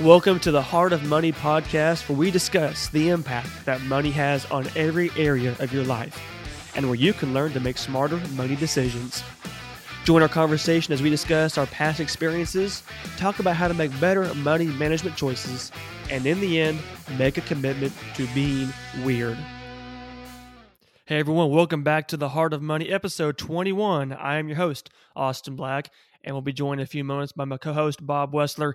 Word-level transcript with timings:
Welcome 0.00 0.38
to 0.40 0.52
the 0.52 0.62
Heart 0.62 0.92
of 0.92 1.02
Money 1.08 1.32
podcast, 1.32 2.08
where 2.08 2.16
we 2.16 2.30
discuss 2.30 2.88
the 2.88 3.08
impact 3.08 3.48
that 3.64 3.82
money 3.82 4.12
has 4.12 4.46
on 4.46 4.68
every 4.76 5.10
area 5.16 5.56
of 5.58 5.72
your 5.72 5.82
life 5.82 6.16
and 6.76 6.86
where 6.86 6.94
you 6.94 7.12
can 7.12 7.34
learn 7.34 7.52
to 7.54 7.58
make 7.58 7.76
smarter 7.76 8.18
money 8.36 8.54
decisions. 8.54 9.24
Join 10.04 10.22
our 10.22 10.28
conversation 10.28 10.94
as 10.94 11.02
we 11.02 11.10
discuss 11.10 11.58
our 11.58 11.66
past 11.66 11.98
experiences, 11.98 12.84
talk 13.16 13.40
about 13.40 13.56
how 13.56 13.66
to 13.66 13.74
make 13.74 13.90
better 13.98 14.32
money 14.36 14.66
management 14.66 15.16
choices, 15.16 15.72
and 16.10 16.24
in 16.26 16.38
the 16.38 16.60
end, 16.60 16.78
make 17.18 17.36
a 17.36 17.40
commitment 17.40 17.92
to 18.14 18.28
being 18.28 18.72
weird. 19.02 19.36
Hey 21.06 21.18
everyone, 21.18 21.50
welcome 21.50 21.82
back 21.82 22.06
to 22.08 22.16
the 22.16 22.28
Heart 22.28 22.52
of 22.52 22.62
Money 22.62 22.88
episode 22.88 23.36
21. 23.36 24.12
I 24.12 24.36
am 24.36 24.46
your 24.46 24.58
host, 24.58 24.90
Austin 25.16 25.56
Black, 25.56 25.90
and 26.24 26.34
we'll 26.34 26.42
be 26.42 26.52
joined 26.52 26.80
in 26.80 26.84
a 26.84 26.88
few 26.88 27.04
moments 27.04 27.32
by 27.32 27.44
my 27.44 27.58
co 27.58 27.72
host, 27.72 28.04
Bob 28.04 28.32
Wessler. 28.32 28.74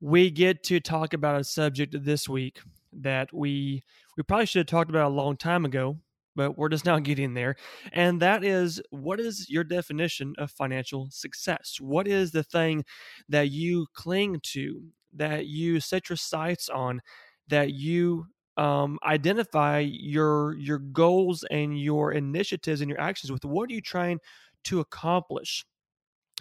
We 0.00 0.30
get 0.30 0.62
to 0.64 0.80
talk 0.80 1.12
about 1.12 1.40
a 1.40 1.44
subject 1.44 1.94
this 2.04 2.28
week 2.28 2.60
that 2.92 3.32
we 3.32 3.82
we 4.16 4.22
probably 4.22 4.46
should 4.46 4.60
have 4.60 4.66
talked 4.66 4.90
about 4.90 5.10
a 5.10 5.14
long 5.14 5.36
time 5.36 5.64
ago, 5.64 5.98
but 6.36 6.56
we're 6.56 6.68
just 6.68 6.84
now 6.84 6.98
getting 7.00 7.34
there. 7.34 7.56
And 7.92 8.20
that 8.22 8.44
is 8.44 8.80
what 8.90 9.20
is 9.20 9.48
your 9.48 9.64
definition 9.64 10.34
of 10.38 10.50
financial 10.50 11.08
success? 11.10 11.78
What 11.80 12.06
is 12.06 12.30
the 12.30 12.44
thing 12.44 12.84
that 13.28 13.50
you 13.50 13.86
cling 13.94 14.40
to, 14.52 14.82
that 15.14 15.46
you 15.46 15.80
set 15.80 16.08
your 16.08 16.16
sights 16.16 16.68
on, 16.68 17.00
that 17.48 17.72
you 17.72 18.26
um, 18.56 18.98
identify 19.04 19.80
your 19.80 20.56
your 20.56 20.78
goals 20.78 21.44
and 21.50 21.78
your 21.78 22.12
initiatives 22.12 22.80
and 22.80 22.88
your 22.88 23.00
actions 23.00 23.32
with? 23.32 23.44
What 23.44 23.70
are 23.70 23.74
you 23.74 23.80
trying 23.80 24.20
to 24.64 24.80
accomplish? 24.80 25.64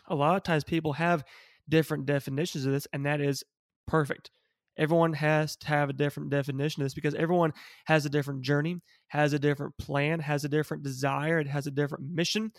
A 0.07 0.15
lot 0.15 0.35
of 0.35 0.43
times 0.43 0.63
people 0.63 0.93
have 0.93 1.23
different 1.69 2.05
definitions 2.05 2.65
of 2.65 2.73
this, 2.73 2.87
and 2.93 3.05
that 3.05 3.21
is 3.21 3.43
perfect. 3.87 4.31
Everyone 4.77 5.13
has 5.13 5.55
to 5.57 5.67
have 5.67 5.89
a 5.89 5.93
different 5.93 6.31
definition 6.31 6.81
of 6.81 6.85
this 6.85 6.95
because 6.95 7.13
everyone 7.13 7.53
has 7.85 8.05
a 8.05 8.09
different 8.09 8.41
journey, 8.41 8.77
has 9.09 9.33
a 9.33 9.39
different 9.39 9.77
plan, 9.77 10.19
has 10.19 10.43
a 10.45 10.49
different 10.49 10.83
desire, 10.83 11.39
it 11.39 11.47
has 11.47 11.67
a 11.67 11.71
different 11.71 12.05
mission. 12.11 12.51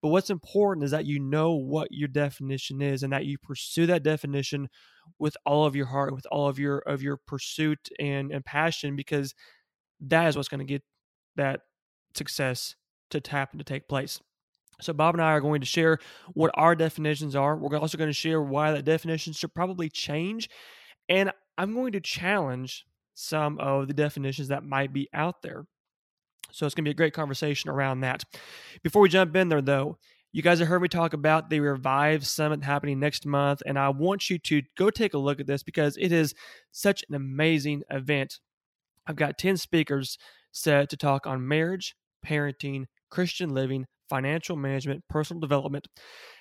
But 0.00 0.08
what's 0.08 0.30
important 0.30 0.84
is 0.84 0.92
that 0.92 1.06
you 1.06 1.18
know 1.18 1.54
what 1.54 1.88
your 1.90 2.08
definition 2.08 2.80
is 2.80 3.02
and 3.02 3.12
that 3.12 3.26
you 3.26 3.36
pursue 3.36 3.86
that 3.86 4.02
definition 4.04 4.68
with 5.18 5.36
all 5.44 5.66
of 5.66 5.74
your 5.74 5.86
heart, 5.86 6.14
with 6.14 6.26
all 6.30 6.48
of 6.48 6.58
your 6.58 6.78
of 6.78 7.02
your 7.02 7.18
pursuit 7.26 7.90
and, 7.98 8.32
and 8.32 8.44
passion, 8.44 8.96
because 8.96 9.34
that 10.00 10.28
is 10.28 10.36
what's 10.36 10.48
going 10.48 10.64
to 10.64 10.72
get 10.72 10.82
that 11.36 11.60
success 12.14 12.76
to 13.10 13.20
happen 13.28 13.58
to 13.58 13.64
take 13.64 13.88
place. 13.88 14.20
So, 14.80 14.92
Bob 14.92 15.14
and 15.14 15.22
I 15.22 15.32
are 15.32 15.40
going 15.40 15.60
to 15.60 15.66
share 15.66 15.98
what 16.34 16.50
our 16.54 16.74
definitions 16.74 17.34
are. 17.34 17.56
We're 17.56 17.76
also 17.78 17.98
going 17.98 18.10
to 18.10 18.14
share 18.14 18.40
why 18.40 18.72
that 18.72 18.84
definition 18.84 19.32
should 19.32 19.54
probably 19.54 19.88
change. 19.88 20.48
And 21.08 21.32
I'm 21.56 21.74
going 21.74 21.92
to 21.92 22.00
challenge 22.00 22.84
some 23.14 23.58
of 23.58 23.88
the 23.88 23.94
definitions 23.94 24.48
that 24.48 24.62
might 24.62 24.92
be 24.92 25.08
out 25.12 25.42
there. 25.42 25.64
So, 26.52 26.64
it's 26.64 26.74
going 26.74 26.84
to 26.84 26.88
be 26.88 26.92
a 26.92 26.94
great 26.94 27.14
conversation 27.14 27.70
around 27.70 28.00
that. 28.00 28.22
Before 28.82 29.02
we 29.02 29.08
jump 29.08 29.34
in 29.34 29.48
there, 29.48 29.62
though, 29.62 29.98
you 30.30 30.42
guys 30.42 30.58
have 30.58 30.68
heard 30.68 30.82
me 30.82 30.88
talk 30.88 31.14
about 31.14 31.50
the 31.50 31.60
Revive 31.60 32.26
Summit 32.26 32.62
happening 32.62 33.00
next 33.00 33.26
month, 33.26 33.62
and 33.66 33.78
I 33.78 33.88
want 33.88 34.28
you 34.28 34.38
to 34.38 34.62
go 34.76 34.90
take 34.90 35.14
a 35.14 35.18
look 35.18 35.40
at 35.40 35.46
this 35.46 35.62
because 35.62 35.96
it 35.96 36.12
is 36.12 36.34
such 36.70 37.02
an 37.08 37.14
amazing 37.14 37.82
event. 37.90 38.38
I've 39.06 39.16
got 39.16 39.38
10 39.38 39.56
speakers 39.56 40.18
set 40.52 40.90
to 40.90 40.96
talk 40.96 41.26
on 41.26 41.48
marriage, 41.48 41.96
parenting, 42.24 42.84
Christian 43.10 43.54
living, 43.54 43.86
financial 44.08 44.56
management, 44.56 45.04
personal 45.08 45.40
development. 45.40 45.86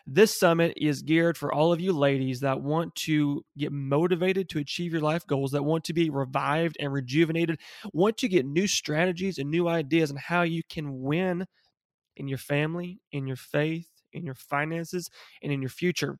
This 0.05 0.39
summit 0.39 0.73
is 0.77 1.01
geared 1.01 1.37
for 1.37 1.53
all 1.53 1.73
of 1.73 1.81
you 1.81 1.91
ladies 1.91 2.39
that 2.41 2.61
want 2.61 2.95
to 2.95 3.43
get 3.57 3.71
motivated 3.71 4.49
to 4.49 4.59
achieve 4.59 4.93
your 4.93 5.01
life 5.01 5.27
goals, 5.27 5.51
that 5.51 5.63
want 5.63 5.83
to 5.85 5.93
be 5.93 6.09
revived 6.09 6.77
and 6.79 6.93
rejuvenated, 6.93 7.59
want 7.93 8.17
to 8.17 8.27
get 8.27 8.45
new 8.45 8.67
strategies 8.67 9.37
and 9.37 9.49
new 9.49 9.67
ideas 9.67 10.11
on 10.11 10.17
how 10.17 10.43
you 10.43 10.63
can 10.69 11.01
win 11.01 11.45
in 12.15 12.27
your 12.27 12.37
family, 12.37 12.99
in 13.11 13.27
your 13.27 13.35
faith, 13.35 13.89
in 14.13 14.25
your 14.25 14.35
finances, 14.35 15.09
and 15.43 15.51
in 15.51 15.61
your 15.61 15.69
future. 15.69 16.17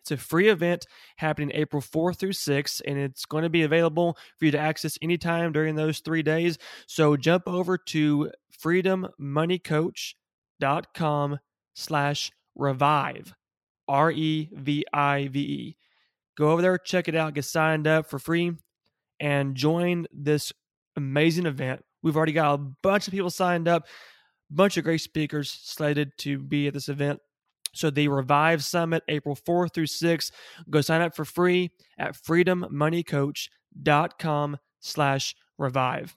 It's 0.00 0.10
a 0.10 0.16
free 0.16 0.48
event 0.48 0.86
happening 1.16 1.50
April 1.52 1.82
4th 1.82 2.16
through 2.16 2.32
6, 2.32 2.80
and 2.86 2.98
it's 2.98 3.26
going 3.26 3.42
to 3.42 3.50
be 3.50 3.62
available 3.62 4.16
for 4.38 4.46
you 4.46 4.50
to 4.52 4.58
access 4.58 4.96
anytime 5.02 5.52
during 5.52 5.74
those 5.74 6.00
three 6.00 6.22
days. 6.22 6.56
So 6.86 7.16
jump 7.16 7.46
over 7.46 7.76
to 7.76 8.30
Freedom 8.50 9.06
Money 9.18 9.58
Coach 9.58 10.16
dot 10.60 10.94
com 10.94 11.38
slash 11.74 12.30
revive 12.54 13.34
r-e-v-i-v-e 13.86 15.76
go 16.36 16.50
over 16.50 16.60
there 16.60 16.76
check 16.76 17.08
it 17.08 17.14
out 17.14 17.34
get 17.34 17.44
signed 17.44 17.86
up 17.86 18.10
for 18.10 18.18
free 18.18 18.52
and 19.20 19.54
join 19.54 20.06
this 20.12 20.52
amazing 20.96 21.46
event. 21.46 21.82
We've 22.02 22.16
already 22.16 22.32
got 22.32 22.54
a 22.54 22.58
bunch 22.82 23.06
of 23.08 23.12
people 23.12 23.30
signed 23.30 23.68
up 23.68 23.86
bunch 24.50 24.78
of 24.78 24.84
great 24.84 25.02
speakers 25.02 25.50
slated 25.50 26.10
to 26.16 26.38
be 26.38 26.68
at 26.68 26.74
this 26.74 26.88
event. 26.88 27.20
So 27.74 27.90
the 27.90 28.08
revive 28.08 28.64
summit 28.64 29.02
april 29.08 29.36
4th 29.36 29.74
through 29.74 29.84
6th 29.86 30.30
go 30.70 30.80
sign 30.80 31.02
up 31.02 31.14
for 31.14 31.26
free 31.26 31.70
at 31.98 32.14
freedommoneycoach.com 32.14 34.56
slash 34.80 35.36
revive. 35.58 36.16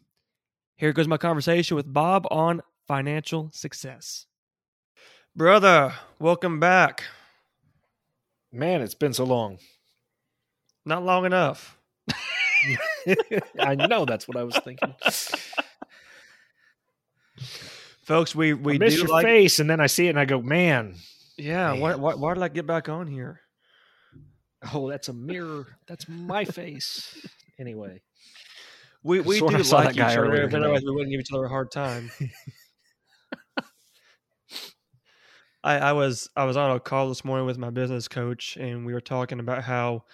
Here 0.77 0.93
goes 0.93 1.09
my 1.09 1.17
conversation 1.17 1.75
with 1.75 1.91
bob 1.91 2.25
on 2.31 2.61
financial 2.87 3.49
success 3.53 4.27
Brother, 5.35 5.93
welcome 6.19 6.59
back. 6.59 7.03
Man, 8.51 8.81
it's 8.81 8.95
been 8.95 9.13
so 9.13 9.23
long. 9.23 9.59
Not 10.85 11.03
long 11.03 11.25
enough. 11.25 11.77
I 13.59 13.75
know 13.75 14.05
that's 14.05 14.27
what 14.27 14.35
I 14.35 14.43
was 14.43 14.57
thinking. 14.57 14.93
Folks, 18.03 18.35
we 18.35 18.53
we 18.53 18.75
I 18.75 18.77
miss 18.77 18.97
your 18.97 19.07
like, 19.07 19.25
face, 19.25 19.59
and 19.59 19.69
then 19.69 19.79
I 19.79 19.87
see 19.87 20.07
it, 20.07 20.09
and 20.09 20.19
I 20.19 20.25
go, 20.25 20.41
"Man, 20.41 20.95
Yeah, 21.37 21.71
Man. 21.71 21.79
why, 21.79 21.95
why 21.95 22.15
why 22.15 22.33
did 22.33 22.43
I 22.43 22.49
get 22.49 22.67
back 22.67 22.89
on 22.89 23.07
here? 23.07 23.39
oh, 24.73 24.89
that's 24.89 25.07
a 25.07 25.13
mirror. 25.13 25.65
That's 25.87 26.09
my 26.09 26.43
face." 26.43 27.25
Anyway, 27.57 28.01
We 29.03 29.21
we 29.21 29.39
do 29.39 29.45
like 29.47 29.95
each 29.95 30.01
other, 30.01 30.43
otherwise 30.43 30.81
we 30.83 30.91
wouldn't 30.91 31.11
give 31.11 31.21
each 31.21 31.31
other 31.31 31.45
a 31.45 31.49
hard 31.49 31.71
time. 31.71 32.11
I, 35.63 35.77
I 35.77 35.93
was 35.93 36.29
I 36.35 36.45
was 36.45 36.57
on 36.57 36.71
a 36.75 36.79
call 36.79 37.09
this 37.09 37.23
morning 37.23 37.45
with 37.45 37.57
my 37.57 37.69
business 37.69 38.07
coach, 38.07 38.57
and 38.57 38.85
we 38.85 38.93
were 38.93 39.01
talking 39.01 39.39
about 39.39 39.63
how, 39.63 40.05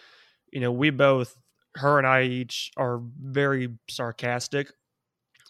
you 0.52 0.60
know, 0.60 0.72
we 0.72 0.90
both, 0.90 1.38
her 1.76 1.98
and 1.98 2.06
I 2.08 2.24
each, 2.24 2.72
are 2.76 3.02
very 3.22 3.70
sarcastic, 3.90 4.72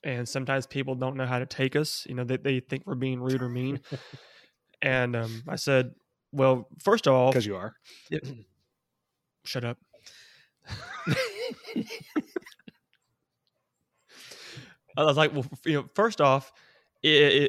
and 0.03 0.27
sometimes 0.27 0.67
people 0.67 0.95
don't 0.95 1.15
know 1.15 1.25
how 1.25 1.39
to 1.39 1.45
take 1.45 1.75
us. 1.75 2.05
You 2.07 2.15
know, 2.15 2.23
they 2.23 2.37
they 2.37 2.59
think 2.59 2.83
we're 2.85 2.95
being 2.95 3.19
rude 3.19 3.41
or 3.41 3.49
mean. 3.49 3.79
and 4.81 5.15
um, 5.15 5.43
I 5.47 5.55
said, 5.55 5.95
well, 6.31 6.67
first 6.83 7.07
of 7.07 7.13
all, 7.13 7.31
because 7.31 7.45
you 7.45 7.55
are. 7.55 7.73
shut 9.45 9.63
up. 9.63 9.77
I 14.97 15.03
was 15.03 15.15
like, 15.15 15.33
well, 15.33 15.45
you 15.65 15.73
know, 15.73 15.85
first 15.93 16.21
off, 16.21 16.51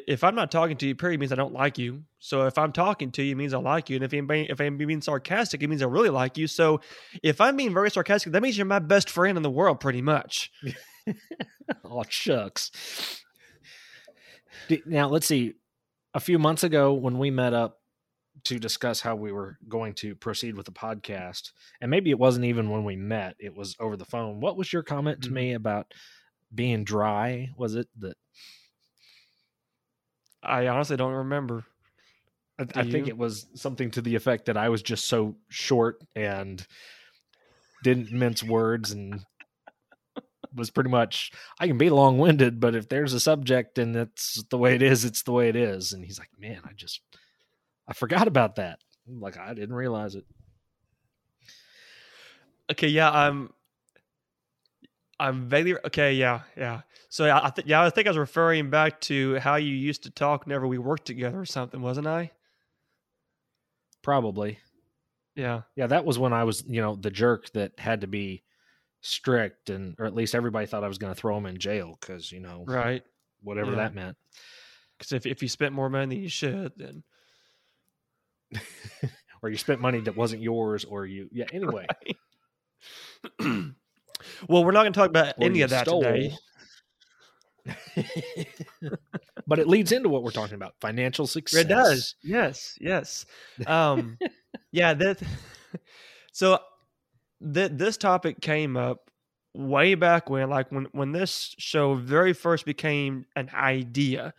if 0.07 0.23
I'm 0.23 0.35
not 0.35 0.51
talking 0.51 0.77
to 0.77 0.87
you, 0.87 0.95
period, 0.95 1.19
means 1.19 1.31
I 1.31 1.35
don't 1.35 1.53
like 1.53 1.77
you. 1.77 2.03
So 2.19 2.45
if 2.47 2.57
I'm 2.57 2.71
talking 2.71 3.11
to 3.11 3.23
you, 3.23 3.31
it 3.33 3.35
means 3.35 3.53
I 3.53 3.59
like 3.59 3.89
you. 3.89 3.95
And 3.97 4.03
if 4.05 4.13
I'm 4.13 4.27
being, 4.27 4.45
if 4.47 4.59
I'm 4.59 4.77
being 4.77 5.01
sarcastic, 5.01 5.61
it 5.63 5.67
means 5.67 5.81
I 5.81 5.85
really 5.85 6.09
like 6.09 6.37
you. 6.37 6.47
So 6.47 6.81
if 7.23 7.39
I'm 7.41 7.55
being 7.55 7.73
very 7.73 7.89
sarcastic, 7.91 8.33
that 8.33 8.41
means 8.41 8.57
you're 8.57 8.65
my 8.65 8.79
best 8.79 9.09
friend 9.09 9.37
in 9.37 9.43
the 9.43 9.49
world, 9.51 9.79
pretty 9.79 10.01
much. 10.01 10.51
Oh 11.85 12.03
shucks. 12.09 12.71
Now 14.85 15.07
let's 15.07 15.27
see. 15.27 15.53
A 16.15 16.19
few 16.19 16.39
months 16.39 16.63
ago, 16.63 16.93
when 16.93 17.19
we 17.19 17.29
met 17.29 17.53
up 17.53 17.79
to 18.45 18.57
discuss 18.57 19.01
how 19.01 19.15
we 19.15 19.31
were 19.31 19.57
going 19.67 19.93
to 19.95 20.15
proceed 20.15 20.55
with 20.55 20.65
the 20.65 20.71
podcast, 20.71 21.51
and 21.81 21.91
maybe 21.91 22.09
it 22.09 22.17
wasn't 22.19 22.45
even 22.45 22.69
when 22.69 22.83
we 22.83 22.95
met; 22.95 23.35
it 23.39 23.55
was 23.55 23.75
over 23.79 23.95
the 23.95 24.05
phone. 24.05 24.39
What 24.39 24.57
was 24.57 24.73
your 24.73 24.81
comment 24.83 25.21
to 25.23 25.29
Mhm. 25.29 25.33
me 25.33 25.53
about 25.53 25.93
being 26.53 26.83
dry? 26.83 27.49
Was 27.57 27.75
it 27.75 27.87
that 27.99 28.17
I 30.41 30.67
honestly 30.67 30.97
don't 30.97 31.13
remember. 31.13 31.65
I, 32.57 32.63
Do 32.65 32.79
I 32.79 32.83
think 32.89 33.07
it 33.07 33.17
was 33.17 33.47
something 33.55 33.91
to 33.91 34.01
the 34.01 34.15
effect 34.15 34.45
that 34.45 34.57
I 34.57 34.69
was 34.69 34.81
just 34.81 35.07
so 35.07 35.35
short 35.49 36.01
and 36.15 36.65
didn't 37.83 38.11
mince 38.11 38.43
words 38.43 38.91
and 38.91 39.23
was 40.53 40.69
pretty 40.69 40.89
much 40.89 41.31
I 41.59 41.67
can 41.67 41.77
be 41.77 41.89
long 41.89 42.17
winded, 42.17 42.59
but 42.59 42.75
if 42.75 42.89
there's 42.89 43.13
a 43.13 43.19
subject 43.19 43.77
and 43.77 43.95
it's 43.95 44.43
the 44.49 44.57
way 44.57 44.75
it 44.75 44.81
is, 44.81 45.05
it's 45.05 45.23
the 45.23 45.31
way 45.31 45.49
it 45.49 45.55
is. 45.55 45.93
And 45.93 46.03
he's 46.03 46.19
like, 46.19 46.29
Man, 46.37 46.61
I 46.65 46.73
just 46.73 47.01
I 47.87 47.93
forgot 47.93 48.27
about 48.27 48.55
that. 48.55 48.79
I'm 49.07 49.19
like 49.19 49.37
I 49.37 49.53
didn't 49.53 49.75
realize 49.75 50.15
it. 50.15 50.25
Okay, 52.71 52.87
yeah, 52.87 53.09
I'm. 53.09 53.51
I'm 55.19 55.49
vaguely 55.49 55.75
okay. 55.85 56.13
Yeah, 56.13 56.41
yeah. 56.55 56.81
So 57.09 57.25
yeah, 57.25 57.39
I 57.43 57.49
think 57.49 57.67
yeah, 57.67 57.83
I 57.83 57.89
think 57.89 58.07
I 58.07 58.11
was 58.11 58.17
referring 58.17 58.69
back 58.69 59.01
to 59.01 59.35
how 59.39 59.55
you 59.55 59.73
used 59.73 60.03
to 60.03 60.11
talk 60.11 60.45
whenever 60.45 60.67
we 60.67 60.77
worked 60.77 61.05
together 61.05 61.39
or 61.39 61.45
something, 61.45 61.81
wasn't 61.81 62.07
I? 62.07 62.31
Probably. 64.01 64.59
Yeah. 65.35 65.61
Yeah, 65.75 65.87
that 65.87 66.05
was 66.05 66.17
when 66.19 66.33
I 66.33 66.43
was, 66.43 66.63
you 66.67 66.81
know, 66.81 66.95
the 66.95 67.11
jerk 67.11 67.49
that 67.51 67.77
had 67.79 68.01
to 68.01 68.07
be 68.07 68.43
strict, 69.01 69.69
and 69.69 69.95
or 69.99 70.05
at 70.05 70.15
least 70.15 70.35
everybody 70.35 70.65
thought 70.65 70.83
I 70.83 70.87
was 70.87 70.97
going 70.97 71.13
to 71.13 71.19
throw 71.19 71.37
him 71.37 71.45
in 71.45 71.57
jail 71.57 71.97
because 71.99 72.31
you 72.31 72.39
know 72.39 72.63
right, 72.67 73.03
whatever 73.41 73.71
Yeah. 73.71 73.77
that 73.77 73.95
meant. 73.95 74.17
because 74.97 75.11
if 75.13 75.25
if 75.25 75.41
you 75.41 75.47
spent 75.47 75.73
more 75.73 75.89
money 75.89 76.15
than 76.15 76.23
you 76.23 76.29
should, 76.29 76.73
then 76.77 77.03
Or 79.41 79.49
you 79.49 79.55
spent 79.57 79.79
money 79.79 80.01
that 80.01 80.17
wasn't 80.17 80.41
yours, 80.41 80.83
or 80.83 81.05
you 81.05 81.29
yeah. 81.31 81.45
Anyway, 81.53 81.87
well, 84.47 84.63
we're 84.63 84.71
not 84.71 84.83
going 84.83 84.93
to 84.93 84.99
talk 84.99 85.09
about 85.09 85.35
or 85.37 85.45
any 85.45 85.61
of 85.61 85.69
that 85.69 85.87
stole. 85.87 86.03
today. 86.03 86.35
but 89.47 89.59
it 89.59 89.67
leads 89.67 89.91
into 89.91 90.09
what 90.09 90.23
we're 90.23 90.31
talking 90.31 90.55
about: 90.55 90.73
financial 90.81 91.27
success. 91.27 91.61
It 91.61 91.67
does. 91.67 92.15
Yes. 92.23 92.77
Yes. 92.79 93.25
Um, 93.67 94.17
yeah. 94.71 94.93
That. 94.93 95.21
So, 96.31 96.59
th- 97.53 97.71
this 97.73 97.97
topic 97.97 98.39
came 98.39 98.77
up 98.77 99.09
way 99.53 99.95
back 99.95 100.29
when, 100.29 100.49
like 100.49 100.71
when 100.71 100.85
when 100.93 101.11
this 101.11 101.53
show 101.57 101.95
very 101.95 102.33
first 102.33 102.65
became 102.65 103.25
an 103.35 103.49
idea. 103.53 104.33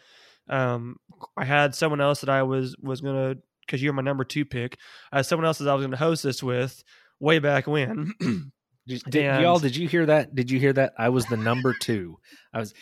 Um, 0.48 0.96
I 1.36 1.44
had 1.44 1.74
someone 1.74 2.00
else 2.00 2.20
that 2.20 2.30
I 2.30 2.42
was 2.44 2.74
was 2.80 3.00
gonna 3.02 3.36
because 3.66 3.82
you're 3.82 3.92
my 3.92 4.02
number 4.02 4.24
two 4.24 4.44
pick. 4.44 4.78
I 5.12 5.18
had 5.18 5.26
someone 5.26 5.46
else 5.46 5.58
that 5.58 5.68
I 5.68 5.74
was 5.74 5.84
gonna 5.84 5.96
host 5.96 6.22
this 6.22 6.42
with 6.42 6.82
way 7.18 7.38
back 7.38 7.66
when. 7.66 8.14
Did, 8.86 9.02
did- 9.08 9.24
And- 9.26 9.42
y'all, 9.42 9.58
did 9.58 9.76
you 9.76 9.88
hear 9.88 10.06
that? 10.06 10.34
Did 10.34 10.50
you 10.50 10.58
hear 10.58 10.72
that? 10.72 10.94
I 10.98 11.10
was 11.10 11.26
the 11.26 11.36
number 11.36 11.74
two. 11.74 12.18
I 12.52 12.58
was 12.60 12.74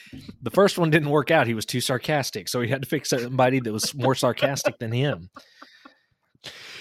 the 0.42 0.50
first 0.50 0.78
one 0.78 0.90
didn't 0.90 1.10
work 1.10 1.30
out. 1.30 1.46
He 1.46 1.54
was 1.54 1.66
too 1.66 1.80
sarcastic, 1.80 2.48
so 2.48 2.60
he 2.60 2.68
had 2.68 2.82
to 2.82 2.88
pick 2.88 3.04
somebody 3.04 3.60
that 3.60 3.72
was 3.72 3.94
more 3.94 4.14
sarcastic 4.14 4.78
than 4.78 4.92
him. 4.92 5.28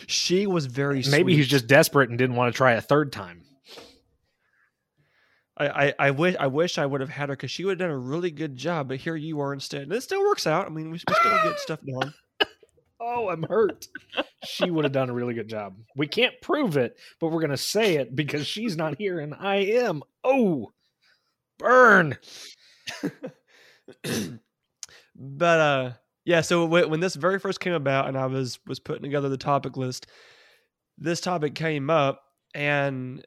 she 0.07 0.47
was 0.47 0.65
very 0.67 1.03
Maybe 1.09 1.35
he's 1.35 1.47
just 1.47 1.67
desperate 1.67 2.09
and 2.09 2.17
didn't 2.17 2.35
want 2.35 2.53
to 2.53 2.57
try 2.57 2.73
a 2.73 2.81
third 2.81 3.11
time. 3.11 3.43
I, 5.59 5.87
I, 5.87 5.93
I 5.99 6.11
wish 6.11 6.35
I 6.39 6.47
wish 6.47 6.77
I 6.77 6.85
would 6.85 7.01
have 7.01 7.09
had 7.09 7.29
her 7.29 7.35
because 7.35 7.49
she 7.49 7.65
would 7.65 7.79
have 7.79 7.89
done 7.89 7.95
a 7.95 7.97
really 7.97 8.29
good 8.29 8.55
job. 8.55 8.89
But 8.89 8.97
here 8.97 9.15
you 9.15 9.39
are 9.39 9.53
instead, 9.53 9.81
and 9.83 9.93
it 9.93 10.03
still 10.03 10.21
works 10.21 10.45
out. 10.45 10.67
I 10.67 10.69
mean, 10.69 10.85
we, 10.85 10.91
we 10.91 10.99
still 10.99 11.43
get 11.43 11.59
stuff 11.59 11.79
done. 11.81 12.13
Oh, 13.09 13.29
I'm 13.29 13.43
hurt. 13.43 13.87
she 14.43 14.69
would 14.69 14.83
have 14.83 14.91
done 14.91 15.09
a 15.09 15.13
really 15.13 15.33
good 15.33 15.47
job. 15.47 15.77
We 15.95 16.07
can't 16.07 16.33
prove 16.41 16.75
it, 16.75 16.97
but 17.21 17.29
we're 17.29 17.39
gonna 17.39 17.55
say 17.55 17.95
it 17.95 18.13
because 18.15 18.45
she's 18.45 18.75
not 18.75 18.97
here 18.97 19.19
and 19.19 19.33
I 19.33 19.55
am. 19.55 20.03
Oh, 20.25 20.73
burn! 21.57 22.17
but 25.15 25.59
uh, 25.59 25.91
yeah. 26.25 26.41
So 26.41 26.65
when 26.65 26.99
this 26.99 27.15
very 27.15 27.39
first 27.39 27.61
came 27.61 27.73
about, 27.73 28.09
and 28.09 28.17
I 28.17 28.25
was 28.25 28.59
was 28.67 28.81
putting 28.81 29.03
together 29.03 29.29
the 29.29 29.37
topic 29.37 29.77
list, 29.77 30.07
this 30.97 31.21
topic 31.21 31.55
came 31.55 31.89
up, 31.89 32.23
and 32.53 33.25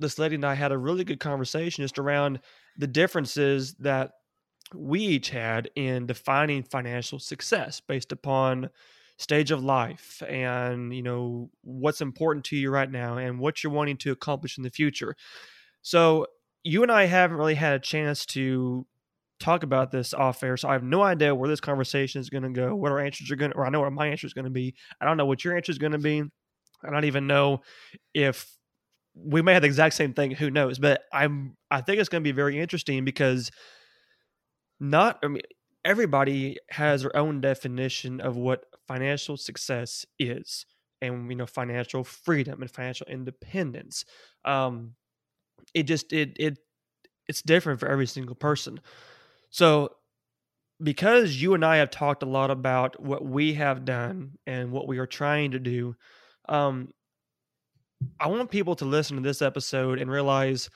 this 0.00 0.18
lady 0.18 0.34
and 0.34 0.44
I 0.44 0.54
had 0.54 0.70
a 0.70 0.78
really 0.78 1.04
good 1.04 1.18
conversation 1.18 1.82
just 1.82 1.98
around 1.98 2.40
the 2.76 2.86
differences 2.86 3.72
that 3.76 4.12
we 4.74 5.00
each 5.00 5.30
had 5.30 5.70
in 5.76 6.04
defining 6.04 6.62
financial 6.62 7.18
success 7.18 7.80
based 7.80 8.12
upon 8.12 8.68
stage 9.18 9.50
of 9.50 9.62
life 9.62 10.22
and 10.28 10.94
you 10.94 11.02
know 11.02 11.50
what's 11.62 12.00
important 12.00 12.44
to 12.46 12.56
you 12.56 12.70
right 12.70 12.90
now 12.90 13.18
and 13.18 13.38
what 13.38 13.62
you're 13.62 13.72
wanting 13.72 13.96
to 13.98 14.12
accomplish 14.12 14.56
in 14.56 14.64
the 14.64 14.70
future. 14.70 15.14
So 15.82 16.26
you 16.64 16.82
and 16.82 16.92
i 16.92 17.04
haven't 17.04 17.36
really 17.36 17.54
had 17.54 17.74
a 17.74 17.78
chance 17.78 18.26
to 18.26 18.86
talk 19.40 19.62
about 19.62 19.90
this 19.90 20.12
off 20.12 20.42
air 20.42 20.56
so 20.56 20.68
i 20.68 20.72
have 20.72 20.82
no 20.82 21.00
idea 21.02 21.34
where 21.34 21.48
this 21.48 21.60
conversation 21.60 22.20
is 22.20 22.28
going 22.28 22.42
to 22.42 22.50
go 22.50 22.74
what 22.74 22.90
our 22.90 22.98
answers 22.98 23.30
are 23.30 23.36
going 23.36 23.52
to 23.52 23.56
or 23.56 23.64
i 23.64 23.70
know 23.70 23.80
what 23.80 23.92
my 23.92 24.08
answer 24.08 24.26
is 24.26 24.34
going 24.34 24.44
to 24.44 24.50
be. 24.50 24.74
I 25.00 25.04
don't 25.04 25.16
know 25.16 25.26
what 25.26 25.44
your 25.44 25.56
answer 25.56 25.70
is 25.70 25.78
going 25.78 25.92
to 25.92 25.98
be. 25.98 26.22
I 26.84 26.90
don't 26.90 27.04
even 27.04 27.26
know 27.26 27.62
if 28.12 28.56
we 29.14 29.42
may 29.42 29.52
have 29.52 29.62
the 29.62 29.66
exact 29.66 29.94
same 29.94 30.12
thing 30.12 30.30
who 30.30 30.48
knows 30.50 30.78
but 30.78 31.02
i'm 31.12 31.56
i 31.72 31.80
think 31.80 31.98
it's 31.98 32.08
going 32.08 32.22
to 32.22 32.28
be 32.28 32.32
very 32.32 32.58
interesting 32.60 33.04
because 33.04 33.50
not 34.78 35.18
i 35.24 35.26
mean 35.26 35.42
everybody 35.84 36.56
has 36.70 37.02
their 37.02 37.16
own 37.16 37.40
definition 37.40 38.20
of 38.20 38.36
what 38.36 38.64
financial 38.88 39.36
success 39.36 40.04
is 40.18 40.66
and 41.00 41.30
you 41.30 41.36
know 41.36 41.46
financial 41.46 42.02
freedom 42.02 42.62
and 42.62 42.70
financial 42.70 43.06
independence 43.06 44.04
um 44.44 44.94
it 45.74 45.84
just 45.84 46.12
it 46.12 46.36
it 46.40 46.58
it's 47.28 47.42
different 47.42 47.78
for 47.78 47.88
every 47.88 48.06
single 48.06 48.34
person. 48.34 48.80
So 49.50 49.90
because 50.82 51.40
you 51.42 51.54
and 51.54 51.64
i 51.64 51.76
have 51.76 51.90
talked 51.90 52.22
a 52.22 52.26
lot 52.26 52.50
about 52.50 53.00
what 53.02 53.24
we 53.24 53.54
have 53.54 53.84
done 53.84 54.32
and 54.46 54.70
what 54.70 54.86
we 54.86 54.98
are 54.98 55.06
trying 55.06 55.50
to 55.50 55.58
do 55.58 55.94
um 56.48 56.88
i 58.20 58.28
want 58.28 58.50
people 58.50 58.76
to 58.76 58.84
listen 58.84 59.16
to 59.16 59.22
this 59.22 59.42
episode 59.42 59.98
and 60.00 60.10
realize 60.10 60.70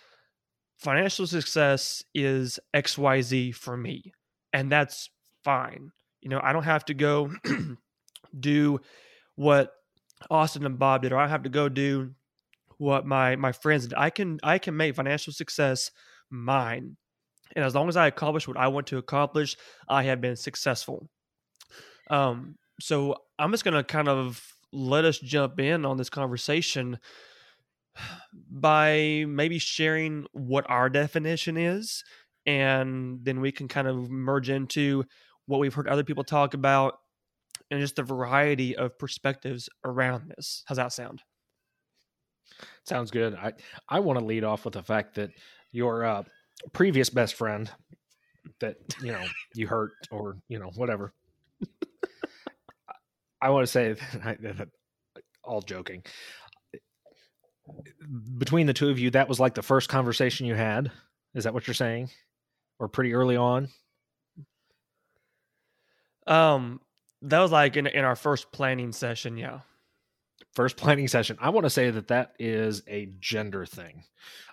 financial 0.81 1.27
success 1.27 2.03
is 2.15 2.59
xyz 2.75 3.55
for 3.55 3.77
me 3.77 4.13
and 4.53 4.73
that's 4.73 5.09
fine. 5.45 5.91
You 6.21 6.31
know 6.31 6.41
i 6.43 6.53
don't 6.53 6.65
have 6.65 6.85
to 6.87 6.95
go 6.95 7.31
do 8.39 8.81
what 9.35 9.73
austin 10.31 10.65
and 10.65 10.79
bob 10.79 11.03
did 11.03 11.13
or 11.13 11.19
i 11.19 11.27
have 11.27 11.43
to 11.43 11.49
go 11.49 11.69
do 11.69 12.11
what 12.79 13.07
my 13.07 13.37
my 13.37 13.53
friends 13.53 13.87
did 13.87 13.95
i 13.97 14.11
can 14.11 14.39
i 14.43 14.59
can 14.59 14.77
make 14.77 14.95
financial 14.95 15.33
success 15.33 15.91
mine. 16.33 16.97
And 17.55 17.65
as 17.65 17.75
long 17.75 17.89
as 17.89 17.97
i 17.97 18.07
accomplish 18.07 18.49
what 18.49 18.57
i 18.57 18.67
want 18.69 18.87
to 18.89 18.99
accomplish 18.99 19.57
i 19.89 20.03
have 20.05 20.21
been 20.21 20.37
successful. 20.37 21.09
Um 22.11 22.57
so 22.81 23.17
i'm 23.39 23.53
just 23.53 23.65
to 23.65 23.85
kind 23.85 24.09
of 24.09 24.43
let 24.73 25.05
us 25.05 25.19
jump 25.19 25.61
in 25.61 25.85
on 25.85 25.99
this 25.99 26.11
conversation 26.11 26.99
by 28.51 29.25
maybe 29.29 29.59
sharing 29.59 30.27
what 30.33 30.69
our 30.69 30.89
definition 30.89 31.59
is 31.59 32.03
and 32.47 33.21
then 33.23 33.41
we 33.41 33.53
can 33.53 33.69
kind 33.69 33.87
of 33.87 34.11
merge 34.11 34.49
into 34.49 35.05
what 35.47 35.61
we've 35.61 35.75
heard 35.75 35.87
other 35.87 36.03
people 36.03 36.25
talk 36.25 36.55
about 36.55 36.95
and 37.73 37.81
just 37.81 37.97
the 37.97 38.03
variety 38.03 38.77
of 38.77 38.99
perspectives 38.99 39.69
around 39.83 40.29
this. 40.37 40.63
How's 40.67 40.77
that 40.77 40.93
sound? 40.93 41.23
Sounds 42.85 43.11
good. 43.11 43.35
I 43.35 43.55
I 43.89 44.01
want 44.01 44.19
to 44.19 44.25
lead 44.25 44.45
off 44.45 44.67
with 44.67 44.75
the 44.75 44.83
fact 44.83 45.15
that 45.15 45.31
your 45.73 46.05
uh, 46.05 46.23
previous 46.75 47.09
best 47.09 47.35
friend 47.35 47.71
that 48.61 48.77
you 49.01 49.11
know 49.13 49.25
you 49.55 49.67
hurt 49.67 49.93
or 50.11 50.37
you 50.49 50.59
know 50.59 50.71
whatever. 50.77 51.15
I 53.41 53.51
want 53.51 53.65
to 53.67 53.73
say 53.73 53.95
that, 54.15 54.69
all 55.43 55.63
joking. 55.63 56.05
Between 58.37 58.67
the 58.67 58.75
two 58.75 58.91
of 58.91 58.99
you, 58.99 59.11
that 59.11 59.29
was 59.29 59.41
like 59.41 59.55
the 59.55 59.63
first 59.63 59.89
conversation 59.89 60.47
you 60.47 60.55
had. 60.55 60.93
Is 61.35 61.45
that 61.45 61.55
what 61.55 61.67
you're 61.67 61.75
saying? 61.75 62.11
Or 62.79 62.89
pretty 62.89 63.15
early 63.15 63.37
on? 63.37 63.69
Um, 66.27 66.81
that 67.23 67.41
was 67.41 67.51
like 67.53 67.77
in 67.77 67.87
in 67.87 68.05
our 68.05 68.17
first 68.17 68.53
planning 68.53 68.93
session. 68.93 69.37
Yeah. 69.37 69.61
first 70.55 70.77
planning 70.77 71.09
session 71.09 71.37
i 71.41 71.49
want 71.51 71.65
to 71.65 71.71
say 71.71 71.91
that 71.91 72.09
that 72.09 72.33
is 72.39 72.83
a 72.89 73.09
gender 73.21 73.65
thing 73.65 74.05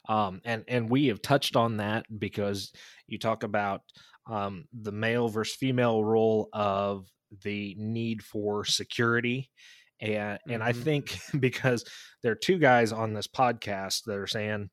um, 0.07 0.39
and 0.45 0.63
and 0.67 0.89
we 0.89 1.07
have 1.07 1.21
touched 1.21 1.55
on 1.55 1.77
that 1.77 2.05
because 2.19 2.71
you 3.07 3.17
talk 3.19 3.43
about 3.43 3.81
um, 4.27 4.65
the 4.81 4.91
male 4.91 5.27
versus 5.27 5.55
female 5.55 6.03
role 6.03 6.47
of 6.53 7.05
the 7.43 7.75
need 7.77 8.23
for 8.23 8.63
security 8.65 9.49
and 9.99 10.39
and 10.47 10.63
i 10.63 10.71
Mhm. 10.71 10.83
think 10.83 11.19
because 11.39 11.83
there 12.23 12.31
are 12.31 12.35
two 12.47 12.57
guys 12.59 12.91
on 12.93 13.13
this 13.13 13.27
podcast 13.27 14.03
that 14.05 14.15
are 14.17 14.27
saying 14.27 14.69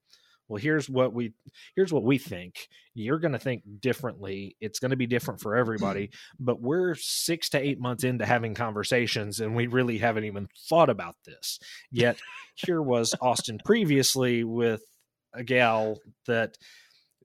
well 0.49 0.61
here's 0.61 0.89
what 0.89 1.13
we 1.13 1.33
here's 1.75 1.93
what 1.93 2.05
we 2.05 2.19
think. 2.19 2.69
You're 2.95 3.19
going 3.19 3.33
to 3.33 3.39
think 3.39 3.63
differently. 3.81 4.57
It's 4.61 4.79
going 4.79 4.91
to 4.91 4.97
be 4.97 5.07
different 5.07 5.41
for 5.41 5.55
everybody. 5.55 6.11
But 6.41 6.61
we're 6.61 6.95
six 6.95 7.51
to 7.51 7.59
eight 7.59 7.79
months 7.79 8.05
into 8.05 8.25
having 8.25 8.55
conversations 8.55 9.41
and 9.41 9.55
we 9.55 9.67
really 9.67 9.99
haven't 9.99 10.25
even 10.25 10.49
thought 10.69 10.89
about 10.89 11.17
this. 11.27 11.59
Yet 11.91 12.19
here 12.57 12.83
was 12.83 13.15
austin 13.21 13.61
previously 13.65 14.45
with 14.45 14.83
a 15.35 15.45
gal 15.45 15.99
that 16.27 16.57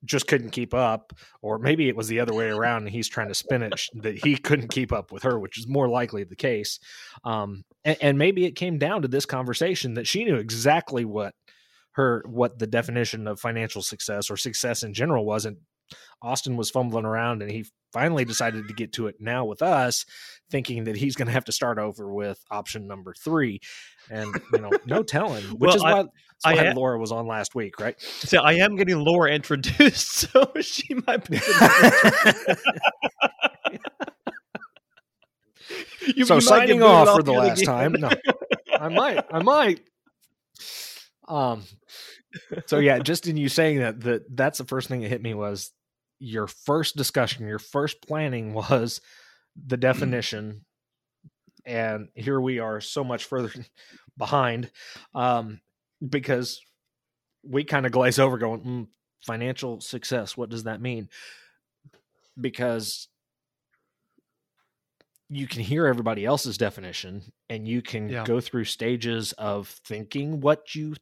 just 0.03 0.27
couldn't 0.27 0.49
keep 0.49 0.73
up 0.73 1.13
or 1.41 1.59
maybe 1.59 1.87
it 1.87 1.95
was 1.95 2.07
the 2.07 2.19
other 2.19 2.33
way 2.33 2.49
around 2.49 2.83
and 2.83 2.89
he's 2.89 3.07
trying 3.07 3.27
to 3.27 3.35
spin 3.35 3.61
it 3.61 3.73
that 3.93 4.17
he 4.17 4.35
couldn't 4.35 4.69
keep 4.69 4.91
up 4.91 5.11
with 5.11 5.23
her 5.23 5.39
which 5.39 5.59
is 5.59 5.67
more 5.67 5.87
likely 5.87 6.23
the 6.23 6.35
case. 6.35 6.79
Um, 7.23 7.63
and, 7.85 7.97
and 8.01 8.17
maybe 8.17 8.45
it 8.45 8.55
came 8.55 8.77
down 8.77 9.03
to 9.03 9.07
this 9.07 9.25
conversation 9.25 9.93
that 9.95 10.07
she 10.07 10.25
knew 10.25 10.35
exactly 10.35 11.05
what 11.05 11.33
her 11.93 12.23
what 12.27 12.59
the 12.59 12.67
definition 12.67 13.27
of 13.27 13.39
financial 13.39 13.81
success 13.81 14.29
or 14.29 14.37
success 14.37 14.83
in 14.83 14.93
general 14.93 15.25
wasn't. 15.25 15.57
Austin 16.21 16.55
was 16.55 16.69
fumbling 16.69 17.03
around 17.05 17.41
and 17.41 17.51
he 17.51 17.65
finally 17.91 18.23
decided 18.23 18.65
to 18.67 18.73
get 18.73 18.93
to 18.93 19.07
it 19.07 19.15
now 19.19 19.43
with 19.43 19.61
us 19.61 20.05
thinking 20.49 20.85
that 20.85 20.95
he's 20.95 21.15
going 21.17 21.25
to 21.25 21.31
have 21.33 21.43
to 21.43 21.51
start 21.51 21.77
over 21.77 22.13
with 22.13 22.39
option 22.49 22.87
number 22.87 23.13
three. 23.21 23.59
And 24.09 24.33
you 24.53 24.59
know 24.61 24.69
no 24.85 25.03
telling 25.17 25.43
which 25.43 25.59
Well, 25.67 25.75
is 25.75 25.83
why, 25.83 25.93
that's 26.03 26.09
why 26.43 26.67
I- 26.69 26.71
laura 26.73 26.97
was 26.99 27.11
on 27.11 27.27
last 27.27 27.55
week 27.55 27.77
right? 27.79 27.99
So 27.99 28.37
I 28.39 28.53
am 28.53 28.75
getting 28.77 28.99
Laura 29.03 29.31
introduced, 29.31 30.07
so 30.31 30.51
she 30.61 30.93
might 31.07 31.29
be. 31.29 31.39
You- 36.15 36.25
so 36.25 36.35
you 36.35 36.41
signing 36.41 36.81
off 36.83 37.15
for 37.15 37.23
the 37.23 37.31
last 37.33 37.61
again. 37.61 37.73
time. 37.73 37.91
No 37.93 38.09
i 38.79 38.87
might 38.89 39.23
i 39.31 39.41
might 39.43 39.81
um 41.31 41.63
so 42.65 42.79
yeah, 42.79 42.99
just 43.03 43.27
in 43.27 43.37
you 43.37 43.49
saying 43.49 43.79
that, 43.79 44.01
that 44.01 44.35
that's 44.35 44.57
the 44.57 44.65
first 44.65 44.87
thing 44.87 45.01
that 45.01 45.09
hit 45.09 45.21
me 45.21 45.33
was 45.33 45.71
your 46.19 46.47
first 46.47 46.95
discussion, 46.95 47.47
your 47.47 47.59
first 47.59 48.01
planning 48.05 48.53
was 48.53 49.01
the 49.55 49.77
definition, 49.77 50.65
and 51.65 52.09
here 52.15 52.39
we 52.39 52.59
are, 52.59 52.81
so 52.81 53.03
much 53.03 53.25
further 53.25 53.51
behind, 54.17 54.69
um, 55.15 55.61
because 56.07 56.61
we 57.43 57.63
kind 57.63 57.85
of 57.85 57.91
glaze 57.91 58.19
over, 58.19 58.37
going 58.37 58.61
mm, 58.61 58.87
financial 59.25 59.81
success. 59.81 60.37
What 60.37 60.49
does 60.49 60.63
that 60.63 60.81
mean? 60.81 61.09
Because 62.39 63.07
you 65.29 65.47
can 65.47 65.61
hear 65.61 65.87
everybody 65.87 66.25
else's 66.25 66.57
definition 66.57 67.23
and 67.49 67.65
you 67.65 67.81
can 67.81 68.09
yeah. 68.09 68.25
go 68.25 68.41
through 68.41 68.65
stages 68.65 69.31
of 69.33 69.69
thinking 69.85 70.41
what 70.41 70.75
you 70.75 70.93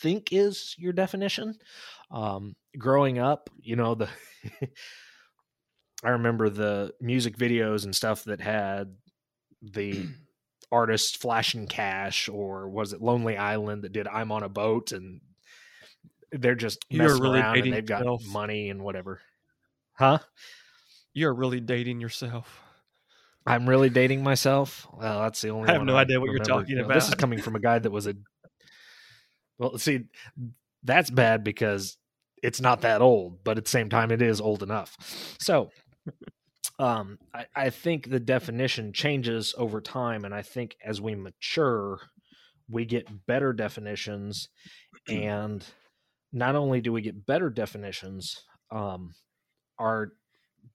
think 0.00 0.32
is 0.32 0.74
your 0.78 0.92
definition 0.92 1.54
um, 2.10 2.54
growing 2.78 3.18
up 3.18 3.50
you 3.60 3.76
know 3.76 3.94
the 3.94 4.08
i 6.04 6.10
remember 6.10 6.48
the 6.48 6.92
music 7.00 7.36
videos 7.36 7.84
and 7.84 7.94
stuff 7.94 8.24
that 8.24 8.40
had 8.40 8.94
the 9.62 10.06
artist 10.72 11.20
flashing 11.20 11.66
cash 11.66 12.28
or 12.28 12.68
was 12.68 12.92
it 12.92 13.02
lonely 13.02 13.36
island 13.36 13.82
that 13.82 13.92
did 13.92 14.06
i'm 14.08 14.30
on 14.32 14.42
a 14.42 14.48
boat 14.48 14.92
and 14.92 15.20
they're 16.32 16.54
just 16.54 16.84
you're 16.88 17.18
really 17.20 17.40
around 17.40 17.58
and 17.58 17.72
they've 17.72 17.84
got 17.84 18.00
yourself. 18.00 18.24
money 18.26 18.70
and 18.70 18.82
whatever 18.82 19.20
huh 19.94 20.18
you're 21.12 21.34
really 21.34 21.60
dating 21.60 22.00
yourself 22.00 22.62
I'm 23.46 23.68
really 23.68 23.88
dating 23.90 24.22
myself. 24.22 24.86
Well, 24.92 25.22
that's 25.22 25.40
the 25.40 25.50
only. 25.50 25.68
I 25.68 25.72
have 25.72 25.82
no 25.82 25.96
I 25.96 26.02
idea 26.02 26.20
what 26.20 26.26
remember. 26.26 26.48
you're 26.48 26.60
talking 26.60 26.78
about. 26.78 26.94
This 26.94 27.08
is 27.08 27.14
coming 27.14 27.40
from 27.40 27.56
a 27.56 27.60
guy 27.60 27.78
that 27.78 27.90
was 27.90 28.06
a. 28.06 28.14
Well, 29.60 29.78
see, 29.78 30.06
that's 30.82 31.10
bad 31.10 31.44
because 31.44 31.98
it's 32.42 32.62
not 32.62 32.80
that 32.80 33.02
old, 33.02 33.44
but 33.44 33.58
at 33.58 33.64
the 33.64 33.70
same 33.70 33.90
time, 33.90 34.10
it 34.10 34.22
is 34.22 34.40
old 34.40 34.62
enough. 34.62 34.96
So, 35.38 35.70
um, 36.78 37.18
I, 37.34 37.44
I 37.54 37.70
think 37.70 38.08
the 38.08 38.18
definition 38.18 38.94
changes 38.94 39.54
over 39.58 39.82
time, 39.82 40.24
and 40.24 40.34
I 40.34 40.40
think 40.40 40.76
as 40.82 40.98
we 40.98 41.14
mature, 41.14 42.00
we 42.70 42.86
get 42.86 43.26
better 43.26 43.52
definitions, 43.52 44.48
and 45.08 45.62
not 46.32 46.56
only 46.56 46.80
do 46.80 46.90
we 46.90 47.02
get 47.02 47.26
better 47.26 47.50
definitions, 47.50 48.42
um, 48.70 49.14
our 49.78 50.12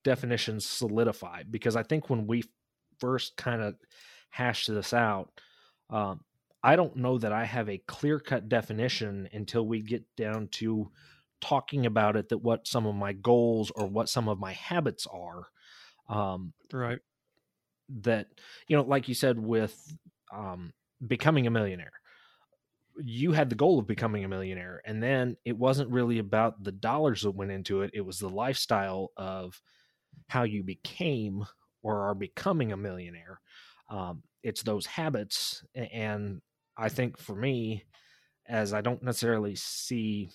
definitions 0.04 0.64
solidify 0.64 1.42
because 1.50 1.74
I 1.74 1.82
think 1.82 2.08
when 2.08 2.28
we 2.28 2.44
first 3.00 3.36
kind 3.36 3.62
of 3.62 3.74
hashed 4.30 4.68
this 4.68 4.92
out, 4.92 5.30
um, 5.90 6.20
I 6.66 6.74
don't 6.74 6.96
know 6.96 7.16
that 7.18 7.32
I 7.32 7.44
have 7.44 7.68
a 7.68 7.78
clear 7.78 8.18
cut 8.18 8.48
definition 8.48 9.28
until 9.32 9.66
we 9.66 9.82
get 9.82 10.04
down 10.16 10.48
to 10.54 10.90
talking 11.40 11.86
about 11.86 12.16
it 12.16 12.30
that 12.30 12.38
what 12.38 12.66
some 12.66 12.86
of 12.86 12.96
my 12.96 13.12
goals 13.12 13.70
or 13.76 13.86
what 13.86 14.08
some 14.08 14.28
of 14.28 14.40
my 14.40 14.52
habits 14.52 15.06
are. 15.06 15.46
Um, 16.08 16.54
right. 16.72 16.98
That, 18.02 18.26
you 18.66 18.76
know, 18.76 18.82
like 18.82 19.08
you 19.08 19.14
said, 19.14 19.38
with 19.38 19.96
um, 20.34 20.72
becoming 21.06 21.46
a 21.46 21.50
millionaire, 21.52 21.92
you 23.04 23.32
had 23.32 23.50
the 23.50 23.56
goal 23.56 23.78
of 23.78 23.86
becoming 23.86 24.24
a 24.24 24.28
millionaire. 24.28 24.80
And 24.84 25.02
then 25.02 25.36
it 25.44 25.56
wasn't 25.56 25.90
really 25.90 26.18
about 26.18 26.64
the 26.64 26.72
dollars 26.72 27.22
that 27.22 27.32
went 27.32 27.50
into 27.52 27.82
it, 27.82 27.90
it 27.94 28.00
was 28.00 28.18
the 28.18 28.28
lifestyle 28.30 29.12
of 29.16 29.60
how 30.28 30.44
you 30.44 30.64
became 30.64 31.44
or 31.82 32.02
are 32.08 32.14
becoming 32.14 32.72
a 32.72 32.76
millionaire. 32.76 33.40
Um, 33.90 34.22
it's 34.42 34.62
those 34.62 34.86
habits. 34.86 35.64
And 35.74 36.40
I 36.76 36.88
think 36.88 37.18
for 37.18 37.34
me, 37.34 37.84
as 38.48 38.72
I 38.72 38.80
don't 38.80 39.02
necessarily 39.02 39.54
see 39.54 40.30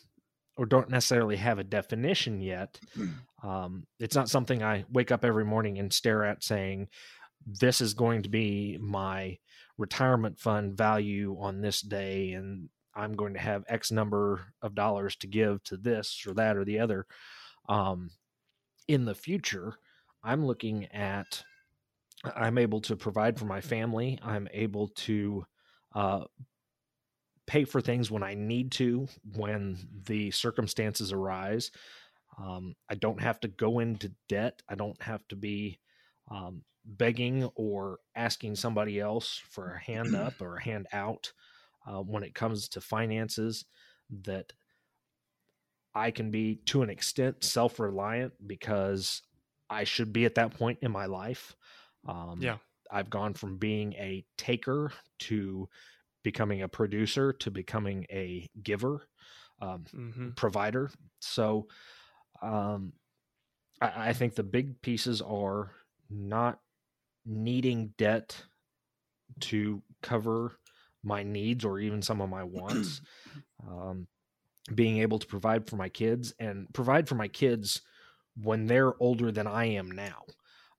or 0.58 0.66
don't 0.66 0.90
necessarily 0.90 1.38
have 1.38 1.60
a 1.60 1.64
definition 1.64 2.42
yet, 2.42 2.80
um, 3.44 3.86
it's 4.00 4.16
not 4.16 4.30
something 4.30 4.62
I 4.64 4.86
wake 4.92 5.12
up 5.12 5.24
every 5.24 5.46
morning 5.46 5.80
and 5.80 5.94
stare 5.94 6.24
at 6.26 6.44
saying, 6.44 6.90
this 7.46 7.82
is 7.82 7.94
going 7.94 8.24
to 8.24 8.30
be 8.30 8.78
my 8.80 9.38
retirement 9.78 10.40
fund 10.40 10.78
value 10.78 11.38
on 11.40 11.62
this 11.62 11.82
day. 11.82 12.34
And 12.34 12.70
I'm 12.94 13.14
going 13.14 13.34
to 13.34 13.40
have 13.40 13.64
X 13.68 13.92
number 13.92 14.42
of 14.62 14.76
dollars 14.76 15.16
to 15.18 15.28
give 15.28 15.64
to 15.64 15.78
this 15.78 16.26
or 16.28 16.34
that 16.36 16.58
or 16.58 16.66
the 16.66 16.80
other. 16.80 17.06
Um, 17.70 18.12
in 18.88 19.06
the 19.06 19.16
future, 19.16 19.76
I'm 20.24 20.46
looking 20.46 20.86
at 20.88 21.44
I'm 22.36 22.58
able 22.58 22.82
to 22.82 22.96
provide 22.96 23.40
for 23.40 23.46
my 23.46 23.62
family. 23.62 24.20
I'm 24.22 24.48
able 24.54 24.90
to 24.90 25.46
uh, 25.94 26.26
pay 27.48 27.66
for 27.66 27.82
things 27.82 28.10
when 28.10 28.24
I 28.24 28.34
need 28.34 28.72
to, 28.74 29.08
when 29.36 29.78
the 30.06 30.32
circumstances 30.32 31.12
arise. 31.12 31.72
Um, 32.40 32.76
I 32.90 32.96
don't 32.96 33.22
have 33.22 33.40
to 33.42 33.48
go 33.48 33.80
into 33.80 34.14
debt. 34.30 34.62
I 34.70 34.76
don't 34.76 35.02
have 35.02 35.28
to 35.30 35.36
be 35.36 35.80
um, 36.30 36.64
begging 36.86 37.50
or 37.56 38.00
asking 38.16 38.56
somebody 38.56 39.00
else 39.00 39.42
for 39.50 39.74
a 39.74 39.80
hand 39.80 40.16
up 40.16 40.42
or 40.42 40.56
a 40.56 40.64
hand 40.64 40.88
out 40.94 41.34
uh, 41.86 42.02
when 42.02 42.24
it 42.24 42.34
comes 42.34 42.70
to 42.70 42.82
finances. 42.82 43.66
That 44.24 44.54
I 45.94 46.12
can 46.12 46.32
be 46.32 46.56
to 46.68 46.84
an 46.84 46.90
extent 46.90 47.44
self 47.44 47.80
reliant 47.80 48.34
because 48.46 49.22
I 49.70 49.84
should 49.84 50.14
be 50.14 50.26
at 50.26 50.36
that 50.36 50.54
point 50.58 50.80
in 50.82 50.92
my 50.92 51.06
life. 51.06 51.56
Um, 52.08 52.40
yeah. 52.42 52.58
I've 52.92 53.10
gone 53.10 53.34
from 53.34 53.58
being 53.58 53.94
a 53.94 54.24
taker 54.38 54.92
to 55.20 55.70
becoming 56.24 56.62
a 56.62 56.68
producer 56.68 57.34
to 57.34 57.52
becoming 57.52 58.06
a 58.12 58.48
giver, 58.62 59.08
um, 59.62 59.86
mm-hmm. 59.94 60.30
provider. 60.32 60.92
So 61.20 61.68
um, 62.42 62.94
I, 63.82 64.10
I 64.10 64.14
think 64.14 64.36
the 64.36 64.44
big 64.44 64.82
pieces 64.82 65.22
are 65.22 65.72
not 66.10 66.60
needing 67.26 67.94
debt 67.98 68.36
to 69.40 69.82
cover 70.02 70.58
my 71.04 71.24
needs 71.24 71.66
or 71.66 71.80
even 71.80 72.02
some 72.02 72.22
of 72.22 72.30
my 72.30 72.44
wants. 72.44 73.02
um, 73.68 74.08
being 74.76 75.00
able 75.00 75.18
to 75.18 75.28
provide 75.28 75.68
for 75.68 75.76
my 75.76 75.90
kids 75.90 76.34
and 76.40 76.72
provide 76.74 77.08
for 77.08 77.16
my 77.16 77.28
kids 77.28 77.82
when 78.42 78.68
they're 78.68 78.94
older 79.02 79.32
than 79.32 79.48
I 79.48 79.66
am 79.66 79.90
now. 79.90 80.24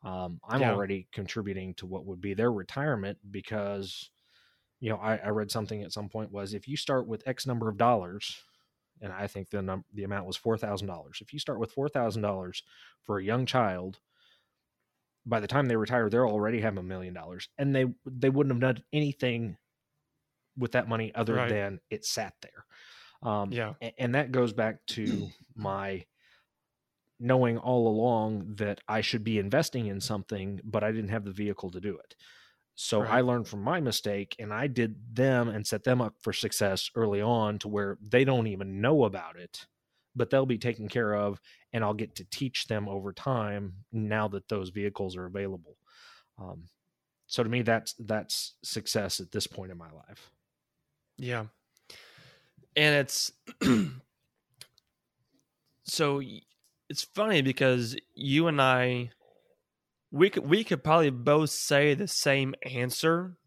Um, 0.05 0.41
I'm 0.49 0.61
yeah. 0.61 0.73
already 0.73 1.07
contributing 1.13 1.75
to 1.75 1.87
what 1.87 2.07
would 2.07 2.21
be 2.21 2.35
their 2.35 2.51
retirement 2.51 3.19
because, 3.31 4.11
you 4.81 4.91
know, 4.91 4.97
I, 4.97 5.17
I, 5.17 5.29
read 5.29 5.51
something 5.51 5.83
at 5.83 5.93
some 5.93 6.09
point 6.09 6.33
was 6.33 6.55
if 6.55 6.67
you 6.67 6.77
start 6.77 7.07
with 7.07 7.27
X 7.27 7.47
number 7.47 7.69
of 7.69 7.77
dollars, 7.77 8.37
and 9.01 9.13
I 9.13 9.29
think 9.29 9.51
the 9.51 9.63
num- 9.63 9.85
the 9.95 10.03
amount 10.05 10.27
was 10.27 10.37
four 10.37 10.59
thousand 10.59 10.89
dollars. 10.89 11.19
If 11.21 11.33
you 11.33 11.39
start 11.39 11.61
with 11.61 11.71
four 11.71 11.89
thousand 11.89 12.23
dollars 12.23 12.65
for 13.03 13.19
a 13.19 13.25
young 13.25 13.47
child, 13.47 14.01
by 15.25 15.39
the 15.39 15.47
time 15.47 15.67
they 15.67 15.77
retire, 15.77 16.09
they'll 16.11 16.23
already 16.23 16.61
have 16.61 16.79
a 16.79 16.83
million 16.83 17.15
dollars, 17.15 17.49
and 17.57 17.75
they 17.75 17.87
they 18.05 18.31
wouldn't 18.31 18.53
have 18.53 18.61
done 18.61 18.85
anything 18.93 19.57
with 20.57 20.73
that 20.73 20.89
money 20.89 21.13
other 21.15 21.35
right. 21.35 21.49
than 21.49 21.81
it 21.91 22.05
sat 22.05 22.35
there. 22.43 23.31
Um, 23.31 23.53
yeah, 23.53 23.75
and, 23.81 23.93
and 23.99 24.15
that 24.15 24.33
goes 24.33 24.53
back 24.53 24.85
to 24.89 25.29
my 25.55 26.05
knowing 27.23 27.57
all 27.57 27.87
along 27.87 28.57
that 28.57 28.81
I 28.89 29.01
should 29.01 29.23
be 29.23 29.39
investing 29.39 29.87
in 29.87 30.01
something, 30.01 30.61
but 30.65 30.83
I 30.83 30.91
didn't 30.91 31.11
have 31.11 31.25
the 31.25 31.31
vehicle 31.31 31.71
to 31.71 31.81
do 31.81 31.97
it. 31.97 32.17
So 32.75 33.01
right. 33.01 33.11
I 33.11 33.21
learned 33.21 33.47
from 33.47 33.63
my 33.63 33.81
mistake 33.81 34.35
and 34.39 34.53
I 34.53 34.67
did 34.67 34.97
them 35.15 35.49
and 35.49 35.67
set 35.67 35.85
them 35.85 36.01
up 36.01 36.15
for 36.21 36.33
success 36.33 36.91
early 36.95 37.21
on 37.21 37.59
to 37.61 37.69
where 37.69 37.99
they 38.07 38.25
don't 38.25 38.49
even 38.49 38.81
know 38.81 39.05
about 39.05 39.37
it, 39.37 39.67
but 40.17 40.31
they'll 40.31 40.47
be 40.47 40.59
taken 40.59 40.89
care 40.89 41.15
of 41.15 41.41
and 41.73 41.85
I'll 41.85 41.95
get 41.95 42.17
to 42.17 42.25
teach 42.25 42.67
them 42.67 42.89
over 42.89 43.13
time 43.13 43.75
now 43.93 44.27
that 44.29 44.49
those 44.49 44.71
vehicles 44.71 45.17
are 45.17 45.27
available. 45.27 45.77
Um, 46.39 46.65
so 47.27 47.43
to 47.43 47.49
me, 47.49 47.63
that's, 47.63 47.95
that's 47.99 48.55
success 48.63 49.21
at 49.21 49.31
this 49.31 49.47
point 49.47 49.71
in 49.71 49.79
my 49.79 49.91
life. 49.91 50.31
Yeah. 51.19 51.45
And 52.75 52.95
it's, 52.97 53.33
so 55.85 56.21
it's 56.93 57.05
funny 57.05 57.41
because 57.41 57.97
you 58.15 58.49
and 58.49 58.61
I 58.61 59.13
we 60.11 60.29
could 60.29 60.47
we 60.47 60.63
could 60.63 60.85
probably 60.85 61.09
both 61.09 61.49
say 61.49 61.95
the 61.95 62.07
same 62.07 62.55
answer, 62.71 63.39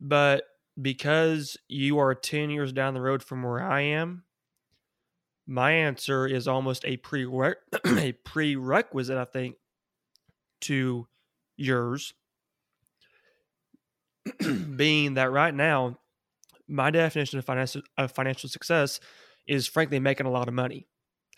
but 0.00 0.44
because 0.80 1.56
you 1.66 1.98
are 1.98 2.14
10 2.14 2.50
years 2.50 2.72
down 2.72 2.94
the 2.94 3.00
road 3.00 3.24
from 3.24 3.42
where 3.42 3.60
I 3.60 3.80
am, 3.80 4.22
my 5.48 5.72
answer 5.72 6.28
is 6.28 6.46
almost 6.46 6.84
a 6.84 6.96
prere- 6.98 7.56
a 7.84 8.12
prerequisite, 8.12 9.18
I 9.18 9.24
think, 9.24 9.56
to 10.60 11.08
yours. 11.56 12.14
Being 14.76 15.14
that 15.14 15.32
right 15.32 15.52
now, 15.52 15.98
my 16.68 16.92
definition 16.92 17.40
of 17.40 17.44
financial 17.44 17.82
of 17.96 18.12
financial 18.12 18.48
success 18.48 19.00
is 19.48 19.66
frankly 19.66 19.98
making 19.98 20.26
a 20.26 20.30
lot 20.30 20.46
of 20.46 20.54
money 20.54 20.86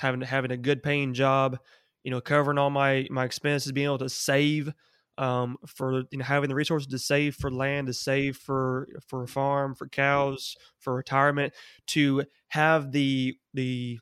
having 0.00 0.22
having 0.22 0.50
a 0.50 0.56
good 0.56 0.82
paying 0.82 1.14
job, 1.14 1.58
you 2.02 2.10
know, 2.10 2.20
covering 2.20 2.58
all 2.58 2.70
my 2.70 3.06
my 3.10 3.24
expenses, 3.24 3.72
being 3.72 3.86
able 3.86 3.98
to 3.98 4.08
save 4.08 4.72
um, 5.18 5.58
for 5.66 6.02
you 6.10 6.18
know 6.18 6.24
having 6.24 6.48
the 6.48 6.54
resources 6.54 6.88
to 6.88 6.98
save 6.98 7.36
for 7.36 7.50
land, 7.50 7.86
to 7.86 7.92
save 7.94 8.36
for 8.36 8.88
for 9.06 9.22
a 9.22 9.28
farm, 9.28 9.74
for 9.74 9.88
cows, 9.88 10.56
for 10.78 10.94
retirement, 10.94 11.52
to 11.88 12.24
have 12.48 12.92
the 12.92 13.36
the 13.54 14.00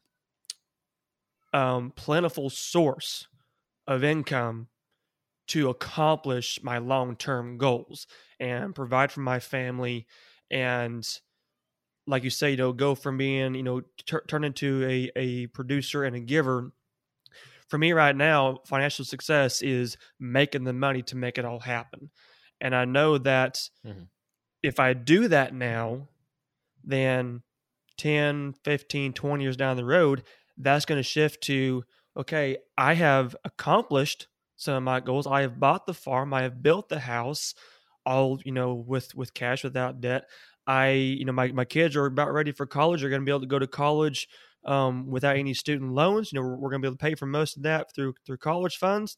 um, 1.52 1.92
plentiful 1.96 2.50
source 2.50 3.26
of 3.86 4.04
income 4.04 4.68
to 5.48 5.70
accomplish 5.70 6.62
my 6.62 6.78
long 6.78 7.16
term 7.16 7.58
goals 7.58 8.06
and 8.38 8.74
provide 8.74 9.10
for 9.10 9.20
my 9.20 9.40
family 9.40 10.06
and 10.50 11.20
like 12.08 12.24
you 12.24 12.30
say 12.30 12.50
you 12.50 12.56
know 12.56 12.72
go 12.72 12.94
from 12.94 13.16
being 13.16 13.54
you 13.54 13.62
know 13.62 13.80
t- 13.80 14.16
turn 14.26 14.44
into 14.44 14.84
a, 14.88 15.10
a 15.16 15.46
producer 15.48 16.04
and 16.04 16.16
a 16.16 16.20
giver 16.20 16.72
for 17.68 17.78
me 17.78 17.92
right 17.92 18.16
now 18.16 18.58
financial 18.66 19.04
success 19.04 19.62
is 19.62 19.96
making 20.18 20.64
the 20.64 20.72
money 20.72 21.02
to 21.02 21.16
make 21.16 21.38
it 21.38 21.44
all 21.44 21.60
happen 21.60 22.10
and 22.60 22.74
i 22.74 22.84
know 22.84 23.18
that 23.18 23.60
mm-hmm. 23.86 24.04
if 24.62 24.80
i 24.80 24.92
do 24.92 25.28
that 25.28 25.54
now 25.54 26.08
then 26.82 27.42
10 27.98 28.54
15 28.64 29.12
20 29.12 29.42
years 29.42 29.56
down 29.56 29.76
the 29.76 29.84
road 29.84 30.22
that's 30.56 30.84
going 30.84 30.98
to 30.98 31.02
shift 31.02 31.42
to 31.42 31.84
okay 32.16 32.56
i 32.76 32.94
have 32.94 33.36
accomplished 33.44 34.28
some 34.58 34.74
of 34.74 34.82
my 34.82 35.00
goals. 35.00 35.26
I 35.26 35.42
have 35.42 35.58
bought 35.58 35.86
the 35.86 35.94
farm. 35.94 36.34
I 36.34 36.42
have 36.42 36.62
built 36.62 36.88
the 36.88 36.98
house, 36.98 37.54
all 38.04 38.38
you 38.44 38.52
know, 38.52 38.74
with 38.74 39.14
with 39.14 39.32
cash, 39.32 39.64
without 39.64 40.00
debt. 40.00 40.24
I, 40.68 40.90
you 40.90 41.24
know, 41.24 41.32
my 41.32 41.48
my 41.52 41.64
kids 41.64 41.96
are 41.96 42.06
about 42.06 42.32
ready 42.32 42.52
for 42.52 42.66
college. 42.66 43.00
They're 43.00 43.10
going 43.10 43.22
to 43.22 43.26
be 43.26 43.32
able 43.32 43.40
to 43.40 43.46
go 43.48 43.58
to 43.58 43.66
college 43.66 44.28
um, 44.66 45.08
without 45.10 45.36
any 45.36 45.54
student 45.54 45.94
loans. 45.94 46.32
You 46.32 46.38
know, 46.38 46.46
we're, 46.46 46.56
we're 46.56 46.70
going 46.70 46.82
to 46.82 46.86
be 46.86 46.88
able 46.90 46.98
to 46.98 47.04
pay 47.04 47.16
for 47.16 47.26
most 47.26 47.56
of 47.56 47.64
that 47.64 47.94
through 47.94 48.14
through 48.26 48.38
college 48.38 48.76
funds, 48.76 49.16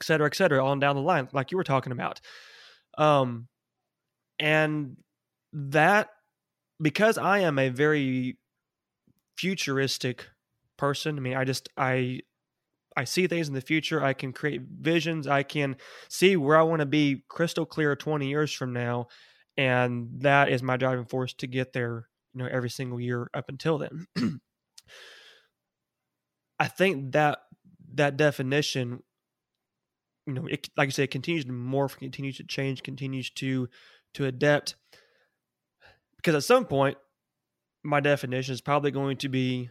et 0.00 0.04
cetera, 0.04 0.26
et 0.26 0.34
cetera, 0.36 0.64
on 0.66 0.80
down 0.80 0.96
the 0.96 1.02
line, 1.02 1.28
like 1.32 1.52
you 1.52 1.58
were 1.58 1.64
talking 1.64 1.92
about. 1.92 2.20
Um, 2.98 3.48
and 4.38 4.96
that 5.52 6.10
because 6.82 7.18
I 7.18 7.40
am 7.40 7.58
a 7.58 7.70
very 7.70 8.38
futuristic 9.36 10.28
person. 10.76 11.16
I 11.16 11.20
mean, 11.20 11.36
I 11.36 11.44
just 11.44 11.68
I 11.76 12.20
I 12.96 13.04
see 13.04 13.26
things 13.26 13.48
in 13.48 13.54
the 13.54 13.60
future. 13.60 14.02
I 14.02 14.14
can 14.14 14.32
create 14.32 14.62
visions. 14.62 15.26
I 15.26 15.42
can 15.42 15.76
see 16.08 16.36
where 16.36 16.56
I 16.56 16.62
want 16.62 16.80
to 16.80 16.86
be 16.86 17.24
crystal 17.28 17.66
clear 17.66 17.94
20 17.96 18.28
years 18.28 18.52
from 18.52 18.72
now. 18.72 19.08
And 19.56 20.08
that 20.20 20.50
is 20.50 20.62
my 20.62 20.76
driving 20.76 21.06
force 21.06 21.32
to 21.34 21.46
get 21.46 21.72
there, 21.72 22.08
you 22.34 22.42
know, 22.42 22.48
every 22.50 22.70
single 22.70 23.00
year 23.00 23.30
up 23.32 23.48
until 23.48 23.78
then. 23.78 24.06
I 26.58 26.68
think 26.68 27.12
that 27.12 27.38
that 27.94 28.16
definition, 28.16 29.02
you 30.26 30.34
know, 30.34 30.46
it, 30.46 30.68
like 30.76 30.88
I 30.88 30.90
say, 30.90 31.04
it 31.04 31.10
continues 31.10 31.44
to 31.46 31.52
morph, 31.52 31.96
continues 31.96 32.36
to 32.38 32.44
change, 32.44 32.82
continues 32.82 33.30
to 33.30 33.68
to 34.14 34.26
adapt. 34.26 34.76
Because 36.16 36.34
at 36.34 36.44
some 36.44 36.64
point, 36.66 36.98
my 37.84 38.00
definition 38.00 38.52
is 38.52 38.60
probably 38.60 38.90
going 38.90 39.18
to 39.18 39.28
be 39.28 39.70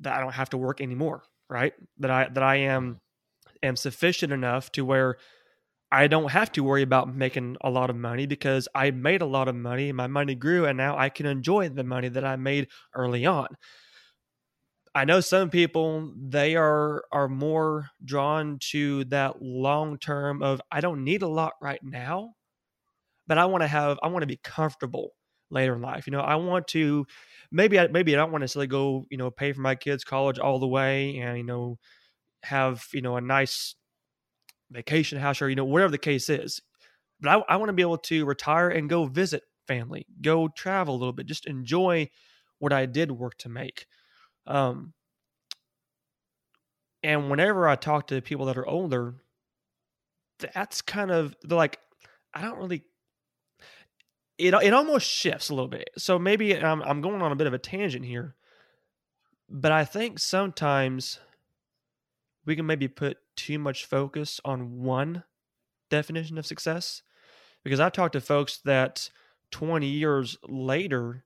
that 0.00 0.14
I 0.14 0.20
don't 0.20 0.34
have 0.34 0.50
to 0.50 0.58
work 0.58 0.80
anymore 0.80 1.22
right? 1.48 1.72
That 1.98 2.10
I 2.10 2.28
that 2.28 2.42
I 2.42 2.56
am 2.56 3.00
am 3.62 3.76
sufficient 3.76 4.32
enough 4.32 4.70
to 4.72 4.84
where 4.84 5.16
I 5.90 6.06
don't 6.06 6.30
have 6.30 6.52
to 6.52 6.62
worry 6.64 6.82
about 6.82 7.14
making 7.14 7.56
a 7.62 7.70
lot 7.70 7.88
of 7.88 7.96
money 7.96 8.26
because 8.26 8.68
I 8.74 8.90
made 8.90 9.22
a 9.22 9.26
lot 9.26 9.48
of 9.48 9.54
money, 9.54 9.90
my 9.92 10.06
money 10.06 10.34
grew, 10.34 10.66
and 10.66 10.76
now 10.76 10.98
I 10.98 11.08
can 11.08 11.24
enjoy 11.26 11.70
the 11.70 11.84
money 11.84 12.08
that 12.08 12.24
I 12.24 12.36
made 12.36 12.68
early 12.94 13.24
on. 13.24 13.48
I 14.94 15.04
know 15.04 15.20
some 15.20 15.50
people 15.50 16.12
they 16.16 16.56
are 16.56 17.04
are 17.12 17.28
more 17.28 17.90
drawn 18.04 18.58
to 18.70 19.04
that 19.04 19.40
long 19.42 19.98
term 19.98 20.42
of 20.42 20.60
I 20.72 20.80
don't 20.80 21.04
need 21.04 21.22
a 21.22 21.28
lot 21.28 21.52
right 21.60 21.80
now, 21.82 22.34
but 23.26 23.38
I 23.38 23.46
want 23.46 23.62
to 23.62 23.68
have 23.68 23.98
I 24.02 24.08
want 24.08 24.22
to 24.22 24.26
be 24.28 24.38
comfortable 24.38 25.12
later 25.50 25.74
in 25.76 25.82
life. 25.82 26.06
You 26.06 26.12
know, 26.12 26.20
I 26.20 26.36
want 26.36 26.68
to 26.68 27.06
maybe 27.52 27.78
I 27.80 27.88
maybe 27.88 28.14
I 28.14 28.18
don't 28.18 28.32
want 28.32 28.42
to 28.42 28.44
necessarily 28.44 28.68
go, 28.68 29.06
you 29.10 29.18
know, 29.18 29.30
pay 29.30 29.52
for 29.52 29.60
my 29.62 29.74
kids' 29.76 30.04
college 30.04 30.38
all 30.38 30.58
the 30.60 30.68
way 30.68 31.18
and, 31.18 31.38
you 31.38 31.44
know, 31.44 31.78
have, 32.44 32.84
you 32.94 33.02
know, 33.02 33.16
a 33.16 33.20
nice 33.22 33.76
vacation 34.70 35.18
house 35.18 35.40
or, 35.42 35.48
you 35.48 35.56
know, 35.56 35.64
whatever 35.64 35.90
the 35.90 35.98
case 35.98 36.28
is. 36.28 36.60
But 37.20 37.30
I, 37.30 37.54
I 37.54 37.56
want 37.56 37.68
to 37.68 37.74
be 37.74 37.82
able 37.82 37.98
to 37.98 38.24
retire 38.24 38.68
and 38.68 38.88
go 38.88 39.06
visit 39.06 39.42
family, 39.66 40.06
go 40.22 40.48
travel 40.48 40.94
a 40.94 40.98
little 40.98 41.12
bit, 41.12 41.26
just 41.26 41.46
enjoy 41.46 42.08
what 42.58 42.72
I 42.72 42.86
did 42.86 43.10
work 43.10 43.36
to 43.38 43.48
make. 43.48 43.86
Um, 44.46 44.94
and 47.02 47.30
whenever 47.30 47.68
I 47.68 47.76
talk 47.76 48.08
to 48.08 48.20
people 48.20 48.46
that 48.46 48.58
are 48.58 48.66
older, 48.66 49.14
that's 50.38 50.82
kind 50.82 51.10
of 51.10 51.34
they're 51.42 51.56
like, 51.56 51.78
I 52.34 52.42
don't 52.42 52.58
really 52.58 52.84
it 54.38 54.54
it 54.54 54.72
almost 54.72 55.08
shifts 55.08 55.50
a 55.50 55.54
little 55.54 55.68
bit. 55.68 55.90
So 55.98 56.18
maybe 56.18 56.56
I'm 56.56 56.82
I'm 56.82 57.00
going 57.00 57.22
on 57.22 57.32
a 57.32 57.36
bit 57.36 57.46
of 57.46 57.54
a 57.54 57.58
tangent 57.58 58.04
here, 58.04 58.36
but 59.48 59.72
I 59.72 59.84
think 59.84 60.18
sometimes 60.18 61.20
we 62.48 62.56
can 62.56 62.64
maybe 62.64 62.88
put 62.88 63.18
too 63.36 63.58
much 63.58 63.84
focus 63.84 64.40
on 64.42 64.80
one 64.80 65.22
definition 65.90 66.38
of 66.38 66.46
success 66.46 67.02
because 67.62 67.78
I've 67.78 67.92
talked 67.92 68.14
to 68.14 68.22
folks 68.22 68.58
that 68.64 69.10
20 69.50 69.86
years 69.86 70.38
later 70.48 71.24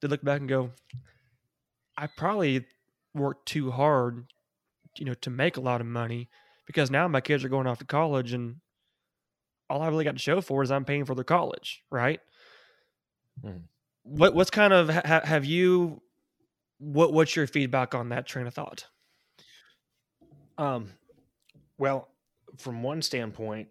they 0.00 0.08
look 0.08 0.22
back 0.22 0.38
and 0.38 0.48
go 0.48 0.70
I 1.98 2.06
probably 2.06 2.64
worked 3.12 3.46
too 3.46 3.72
hard 3.72 4.26
you 4.96 5.04
know 5.04 5.14
to 5.14 5.30
make 5.30 5.56
a 5.56 5.60
lot 5.60 5.80
of 5.80 5.86
money 5.88 6.28
because 6.64 6.92
now 6.92 7.08
my 7.08 7.20
kids 7.20 7.42
are 7.42 7.48
going 7.48 7.66
off 7.66 7.80
to 7.80 7.84
college 7.84 8.32
and 8.32 8.56
all 9.68 9.82
I 9.82 9.88
really 9.88 10.04
got 10.04 10.12
to 10.12 10.18
show 10.18 10.40
for 10.40 10.62
is 10.62 10.70
I'm 10.70 10.84
paying 10.84 11.06
for 11.06 11.14
their 11.14 11.24
college, 11.24 11.82
right? 11.90 12.20
Mm. 13.44 13.62
What 14.04 14.34
what's 14.34 14.50
kind 14.50 14.72
of 14.72 14.90
ha, 14.90 15.22
have 15.24 15.44
you 15.44 16.02
what 16.78 17.12
what's 17.12 17.34
your 17.34 17.46
feedback 17.46 17.94
on 17.94 18.10
that 18.10 18.26
train 18.26 18.46
of 18.46 18.54
thought? 18.54 18.86
Um, 20.62 20.90
well, 21.76 22.08
from 22.58 22.84
one 22.84 23.02
standpoint, 23.02 23.68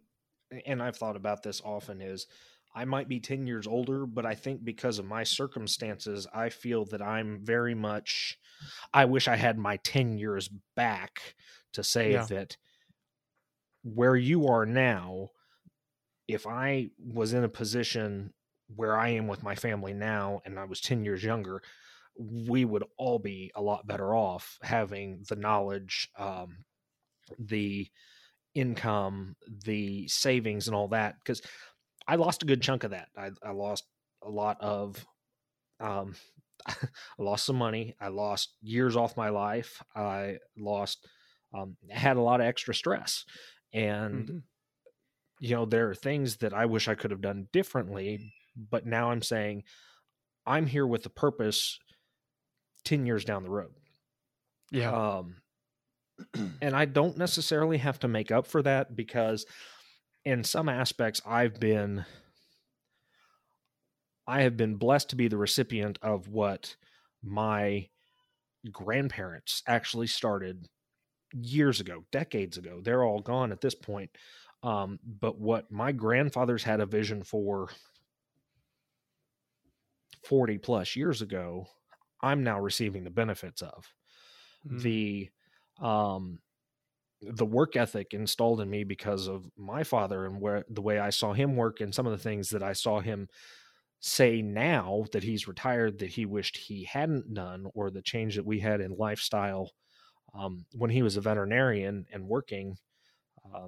and 0.66 0.84
I've 0.84 0.98
thought 0.98 1.16
about 1.16 1.42
this 1.42 1.62
often, 1.64 2.02
is 2.02 2.28
I 2.76 2.84
might 2.84 3.08
be 3.08 3.22
10 3.22 3.48
years 3.48 3.66
older, 3.66 4.06
but 4.06 4.26
I 4.26 4.36
think 4.36 4.66
because 4.66 5.00
of 5.00 5.06
my 5.06 5.24
circumstances, 5.24 6.28
I 6.34 6.50
feel 6.50 6.84
that 6.86 7.02
I'm 7.02 7.40
very 7.44 7.76
much, 7.76 8.38
I 8.94 9.06
wish 9.06 9.30
I 9.30 9.38
had 9.38 9.58
my 9.58 9.78
10 9.78 10.18
years 10.18 10.50
back 10.76 11.36
to 11.74 11.84
say 11.84 12.12
yeah. 12.12 12.26
that 12.26 12.58
where 13.84 14.18
you 14.18 14.48
are 14.48 14.66
now, 14.66 15.30
if 16.28 16.46
I 16.46 16.90
was 17.00 17.32
in 17.32 17.46
a 17.46 17.50
position 17.50 18.34
where 18.76 18.98
I 18.98 19.10
am 19.10 19.28
with 19.28 19.44
my 19.44 19.56
family 19.56 19.94
now 19.94 20.42
and 20.46 20.60
I 20.60 20.66
was 20.66 20.82
10 20.82 21.06
years 21.06 21.24
younger, 21.24 21.62
we 22.18 22.66
would 22.66 22.84
all 22.98 23.20
be 23.20 23.52
a 23.56 23.62
lot 23.62 23.88
better 23.88 24.14
off 24.14 24.58
having 24.62 25.24
the 25.30 25.38
knowledge, 25.38 26.10
um, 26.18 26.66
the 27.40 27.88
income, 28.54 29.36
the 29.66 30.08
savings, 30.08 30.68
and 30.68 30.76
all 30.76 30.90
that. 30.90 31.16
Because 31.24 31.42
I 32.08 32.16
lost 32.16 32.44
a 32.44 32.46
good 32.46 32.62
chunk 32.62 32.84
of 32.84 32.92
that. 32.92 33.08
I, 33.18 33.32
I 33.44 33.52
lost 33.52 33.86
a 34.24 34.30
lot 34.30 34.58
of, 34.60 35.06
um, 35.80 36.16
I 36.68 36.76
lost 37.18 37.46
some 37.46 37.56
money. 37.56 37.96
I 38.00 38.10
lost 38.10 38.56
years 38.62 38.96
off 38.96 39.18
my 39.18 39.30
life. 39.30 39.82
I 39.96 40.38
lost, 40.58 41.08
um, 41.54 41.78
had 41.90 42.18
a 42.18 42.22
lot 42.22 42.42
of 42.42 42.48
extra 42.48 42.74
stress. 42.74 43.26
And, 43.74 44.26
mm-hmm. 44.26 44.38
you 45.40 45.56
know, 45.56 45.66
there 45.66 45.90
are 45.90 45.96
things 45.96 46.38
that 46.38 46.54
I 46.54 46.66
wish 46.66 46.88
I 46.88 46.96
could 46.96 47.12
have 47.12 47.22
done 47.22 47.48
differently, 47.54 48.34
but 48.56 48.86
now 48.86 49.12
I'm 49.12 49.22
saying 49.22 49.64
I'm 50.46 50.66
here 50.66 50.86
with 50.86 51.06
a 51.06 51.10
purpose 51.10 51.80
10 52.86 53.06
years 53.06 53.26
down 53.26 53.44
the 53.44 53.50
road. 53.50 53.72
Yeah. 54.72 54.92
Um, 54.92 55.41
and 56.62 56.76
I 56.76 56.86
don't 56.86 57.18
necessarily 57.18 57.78
have 57.78 58.00
to 58.00 58.08
make 58.08 58.32
up 58.32 58.48
for 58.48 58.62
that 58.64 58.96
because 58.96 59.46
in 60.26 60.44
some 60.44 60.70
aspects 60.70 61.22
I've 61.26 61.60
been 61.60 62.06
I 64.28 64.42
have 64.44 64.56
been 64.56 64.76
blessed 64.76 65.10
to 65.10 65.16
be 65.16 65.28
the 65.28 65.38
recipient 65.38 66.00
of 66.02 66.28
what 66.28 66.76
my 67.24 67.90
grandparents 68.72 69.64
actually 69.68 70.08
started 70.08 70.68
years 71.34 71.80
ago, 71.80 72.06
decades 72.12 72.58
ago. 72.58 72.82
They're 72.82 73.04
all 73.04 73.20
gone 73.20 73.52
at 73.52 73.62
this 73.62 73.76
point. 73.76 74.12
Um, 74.64 75.00
but 75.04 75.40
what 75.40 75.72
my 75.72 75.92
grandfathers 75.92 76.64
had 76.64 76.82
a 76.82 76.86
vision 76.86 77.24
for 77.24 77.70
40 80.24 80.60
plus 80.60 80.96
years 80.96 81.22
ago, 81.22 81.68
I'm 82.22 82.44
now 82.44 82.60
receiving 82.60 83.04
the 83.04 83.10
benefits 83.10 83.62
of. 83.62 83.92
Mm. 84.70 84.82
The 84.82 85.30
um 85.82 86.40
the 87.22 87.46
work 87.46 87.76
ethic 87.76 88.14
installed 88.14 88.62
in 88.62 88.70
me 88.70 88.84
because 88.84 89.28
of 89.28 89.46
my 89.58 89.84
father 89.84 90.26
and 90.26 90.42
where 90.42 90.66
the 90.70 90.82
way 90.82 91.00
I 91.00 91.12
saw 91.12 91.34
him 91.34 91.56
work 91.56 91.82
and 91.82 91.94
some 91.94 92.08
of 92.08 92.12
the 92.12 92.18
things 92.18 92.50
that 92.50 92.64
I 92.64 92.74
saw 92.74 93.00
him 93.00 93.28
say 94.00 94.42
now 94.42 95.06
that 95.14 95.24
he's 95.24 95.48
retired 95.48 96.00
that 96.00 96.10
he 96.10 96.26
wished 96.26 96.58
he 96.58 96.84
hadn't 96.86 97.34
done 97.34 97.68
or 97.76 97.92
the 97.92 98.02
change 98.02 98.36
that 98.36 98.46
we 98.46 98.60
had 98.60 98.82
in 98.82 98.96
lifestyle 98.98 99.72
um, 100.34 100.66
when 100.74 100.90
he 100.90 101.04
was 101.04 101.18
a 101.18 101.22
veterinarian 101.22 102.06
and 102.12 102.28
working 102.28 102.78
uh, 103.54 103.68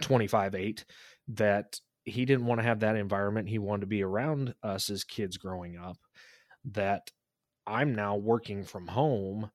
25 0.00 0.54
8 0.54 0.84
that 1.28 1.78
he 2.04 2.24
didn't 2.24 2.46
want 2.46 2.60
to 2.60 2.66
have 2.66 2.80
that 2.80 2.96
environment. 2.96 3.48
He 3.48 3.58
wanted 3.58 3.82
to 3.82 3.86
be 3.86 4.02
around 4.02 4.54
us 4.62 4.90
as 4.90 5.04
kids 5.04 5.36
growing 5.36 5.76
up. 5.78 5.96
That 6.64 7.10
I'm 7.66 7.94
now 7.94 8.16
working 8.16 8.64
from 8.64 8.88
home. 8.88 9.50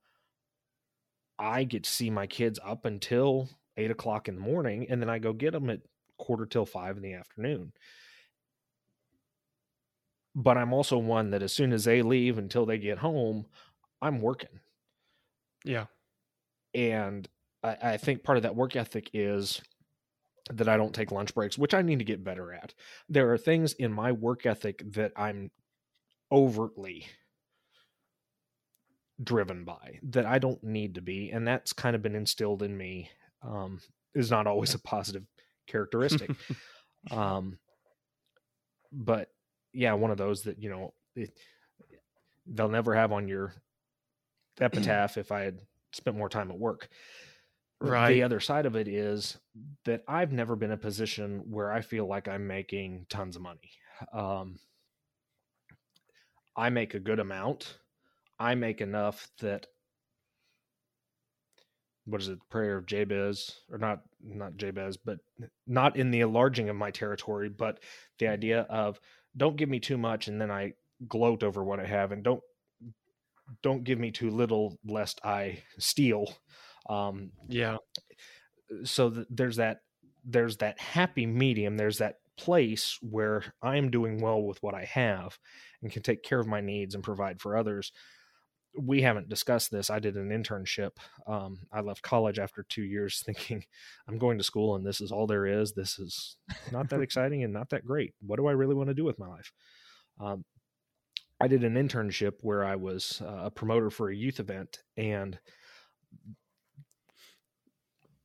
I 1.40 1.64
get 1.64 1.84
to 1.84 1.90
see 1.90 2.10
my 2.10 2.26
kids 2.26 2.60
up 2.64 2.84
until 2.84 3.48
eight 3.76 3.90
o'clock 3.90 4.28
in 4.28 4.34
the 4.34 4.40
morning, 4.40 4.86
and 4.90 5.00
then 5.00 5.08
I 5.08 5.18
go 5.18 5.32
get 5.32 5.52
them 5.52 5.70
at 5.70 5.80
quarter 6.18 6.44
till 6.44 6.66
five 6.66 6.96
in 6.96 7.02
the 7.02 7.14
afternoon. 7.14 7.72
But 10.34 10.58
I'm 10.58 10.72
also 10.72 10.98
one 10.98 11.30
that 11.30 11.42
as 11.42 11.52
soon 11.52 11.72
as 11.72 11.84
they 11.84 12.02
leave 12.02 12.38
until 12.38 12.66
they 12.66 12.78
get 12.78 12.98
home, 12.98 13.46
I'm 14.00 14.20
working. 14.20 14.60
Yeah. 15.64 15.86
And 16.74 17.28
I, 17.64 17.76
I 17.82 17.96
think 17.96 18.22
part 18.22 18.38
of 18.38 18.42
that 18.42 18.54
work 18.54 18.76
ethic 18.76 19.10
is 19.12 19.60
that 20.52 20.68
I 20.68 20.76
don't 20.76 20.94
take 20.94 21.10
lunch 21.10 21.34
breaks, 21.34 21.58
which 21.58 21.74
I 21.74 21.82
need 21.82 21.98
to 21.98 22.04
get 22.04 22.22
better 22.22 22.52
at. 22.52 22.74
There 23.08 23.32
are 23.32 23.38
things 23.38 23.72
in 23.72 23.92
my 23.92 24.12
work 24.12 24.46
ethic 24.46 24.82
that 24.92 25.12
I'm 25.16 25.50
overtly 26.30 27.06
driven 29.22 29.64
by 29.64 29.98
that 30.02 30.26
I 30.26 30.38
don't 30.38 30.62
need 30.62 30.94
to 30.94 31.00
be, 31.00 31.30
and 31.30 31.46
that's 31.46 31.72
kind 31.72 31.94
of 31.94 32.02
been 32.02 32.14
instilled 32.14 32.62
in 32.62 32.76
me. 32.76 33.10
Um, 33.42 33.80
is 34.14 34.30
not 34.30 34.46
always 34.46 34.74
a 34.74 34.78
positive 34.78 35.24
characteristic. 35.66 36.30
um, 37.10 37.58
but 38.92 39.28
yeah, 39.72 39.92
one 39.94 40.10
of 40.10 40.18
those 40.18 40.42
that 40.42 40.62
you 40.62 40.70
know 40.70 40.94
it, 41.14 41.30
they'll 42.46 42.68
never 42.68 42.94
have 42.94 43.12
on 43.12 43.28
your 43.28 43.54
epitaph 44.60 45.16
if 45.16 45.32
I 45.32 45.42
had 45.42 45.60
spent 45.92 46.16
more 46.16 46.28
time 46.28 46.50
at 46.50 46.58
work. 46.58 46.88
Right. 47.80 48.12
The 48.12 48.22
other 48.24 48.40
side 48.40 48.66
of 48.66 48.76
it 48.76 48.88
is 48.88 49.38
that 49.86 50.02
I've 50.06 50.32
never 50.32 50.54
been 50.54 50.70
in 50.70 50.74
a 50.74 50.76
position 50.76 51.44
where 51.50 51.72
I 51.72 51.80
feel 51.80 52.06
like 52.06 52.28
I'm 52.28 52.46
making 52.46 53.06
tons 53.08 53.36
of 53.36 53.42
money. 53.42 53.70
Um, 54.12 54.58
I 56.54 56.68
make 56.68 56.92
a 56.92 57.00
good 57.00 57.20
amount. 57.20 57.78
I 58.40 58.54
make 58.54 58.80
enough 58.80 59.28
that 59.40 59.66
what 62.06 62.22
is 62.22 62.28
it, 62.28 62.38
prayer 62.50 62.76
of 62.76 62.86
Jabez, 62.86 63.60
or 63.70 63.78
not 63.78 64.00
not 64.22 64.56
Jabez, 64.56 64.96
but 64.96 65.18
not 65.66 65.96
in 65.96 66.10
the 66.10 66.20
enlarging 66.20 66.68
of 66.68 66.76
my 66.76 66.90
territory, 66.90 67.50
but 67.50 67.78
the 68.18 68.28
idea 68.28 68.62
of 68.62 68.98
don't 69.36 69.56
give 69.56 69.68
me 69.68 69.78
too 69.78 69.98
much 69.98 70.26
and 70.26 70.40
then 70.40 70.50
I 70.50 70.72
gloat 71.06 71.42
over 71.42 71.62
what 71.62 71.80
I 71.80 71.86
have, 71.86 72.12
and 72.12 72.24
don't 72.24 72.40
don't 73.62 73.84
give 73.84 73.98
me 73.98 74.10
too 74.10 74.30
little 74.30 74.78
lest 74.84 75.20
I 75.24 75.62
steal. 75.78 76.34
Um, 76.88 77.30
yeah. 77.48 77.76
So 78.84 79.10
th- 79.10 79.26
there's 79.30 79.56
that 79.56 79.78
there's 80.24 80.56
that 80.58 80.80
happy 80.80 81.26
medium. 81.26 81.76
There's 81.76 81.98
that 81.98 82.16
place 82.38 82.98
where 83.02 83.44
I 83.62 83.76
am 83.76 83.90
doing 83.90 84.20
well 84.22 84.42
with 84.42 84.62
what 84.62 84.74
I 84.74 84.84
have 84.86 85.38
and 85.82 85.92
can 85.92 86.02
take 86.02 86.22
care 86.22 86.40
of 86.40 86.46
my 86.46 86.62
needs 86.62 86.94
and 86.94 87.04
provide 87.04 87.40
for 87.40 87.56
others 87.56 87.92
we 88.76 89.02
haven't 89.02 89.28
discussed 89.28 89.70
this. 89.70 89.90
I 89.90 89.98
did 89.98 90.16
an 90.16 90.30
internship. 90.30 90.92
Um, 91.26 91.58
I 91.72 91.80
left 91.80 92.02
college 92.02 92.38
after 92.38 92.64
two 92.68 92.82
years 92.82 93.22
thinking 93.26 93.64
I'm 94.08 94.18
going 94.18 94.38
to 94.38 94.44
school 94.44 94.76
and 94.76 94.86
this 94.86 95.00
is 95.00 95.12
all 95.12 95.26
there 95.26 95.46
is. 95.46 95.72
This 95.72 95.98
is 95.98 96.36
not 96.72 96.88
that 96.90 97.00
exciting 97.02 97.42
and 97.44 97.52
not 97.52 97.70
that 97.70 97.84
great. 97.84 98.14
What 98.20 98.36
do 98.36 98.46
I 98.46 98.52
really 98.52 98.74
want 98.74 98.88
to 98.88 98.94
do 98.94 99.04
with 99.04 99.18
my 99.18 99.28
life? 99.28 99.52
Um, 100.20 100.44
I 101.40 101.48
did 101.48 101.64
an 101.64 101.74
internship 101.74 102.34
where 102.42 102.64
I 102.64 102.76
was 102.76 103.22
uh, 103.24 103.44
a 103.44 103.50
promoter 103.50 103.90
for 103.90 104.10
a 104.10 104.16
youth 104.16 104.40
event. 104.40 104.82
And 104.96 105.38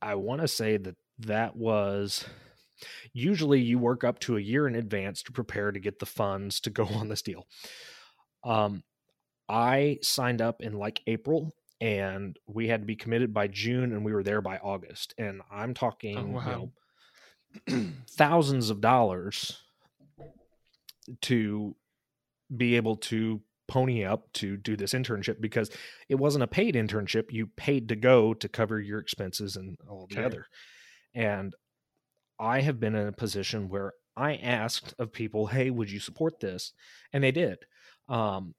I 0.02 0.16
want 0.16 0.42
to 0.42 0.48
say 0.48 0.76
that 0.76 0.96
that 1.20 1.56
was 1.56 2.26
usually 3.14 3.60
you 3.60 3.78
work 3.78 4.04
up 4.04 4.18
to 4.20 4.36
a 4.36 4.40
year 4.40 4.68
in 4.68 4.74
advance 4.74 5.22
to 5.22 5.32
prepare 5.32 5.72
to 5.72 5.80
get 5.80 5.98
the 5.98 6.06
funds 6.06 6.60
to 6.60 6.70
go 6.70 6.84
on 6.94 7.08
this 7.08 7.22
deal. 7.22 7.46
Um, 8.44 8.82
I 9.48 9.98
signed 10.02 10.40
up 10.40 10.62
in 10.62 10.74
like 10.74 11.02
April 11.06 11.54
and 11.80 12.38
we 12.46 12.68
had 12.68 12.80
to 12.80 12.86
be 12.86 12.96
committed 12.96 13.32
by 13.34 13.48
June 13.48 13.92
and 13.92 14.04
we 14.04 14.12
were 14.12 14.22
there 14.22 14.40
by 14.40 14.58
August. 14.58 15.14
And 15.18 15.42
I'm 15.50 15.74
talking, 15.74 16.18
oh, 16.18 16.26
wow. 16.26 16.70
you 17.66 17.76
know, 17.76 17.92
thousands 18.10 18.70
of 18.70 18.80
dollars 18.80 19.62
to 21.22 21.76
be 22.54 22.76
able 22.76 22.96
to 22.96 23.40
pony 23.68 24.04
up 24.04 24.32
to 24.32 24.56
do 24.56 24.76
this 24.76 24.94
internship 24.94 25.40
because 25.40 25.70
it 26.08 26.14
wasn't 26.14 26.44
a 26.44 26.48
paid 26.48 26.74
internship. 26.74 27.30
You 27.30 27.48
paid 27.56 27.88
to 27.88 27.96
go 27.96 28.34
to 28.34 28.48
cover 28.48 28.80
your 28.80 28.98
expenses 28.98 29.56
and 29.56 29.76
all 29.88 30.06
the 30.08 30.24
other. 30.24 30.46
And 31.14 31.54
I 32.38 32.60
have 32.60 32.78
been 32.78 32.94
in 32.94 33.08
a 33.08 33.12
position 33.12 33.68
where 33.68 33.92
I 34.16 34.36
asked 34.36 34.94
of 34.98 35.12
people, 35.12 35.46
"Hey, 35.48 35.70
would 35.70 35.90
you 35.90 36.00
support 36.00 36.40
this?" 36.40 36.72
And 37.12 37.24
they 37.24 37.32
did. 37.32 37.58
Um, 38.08 38.54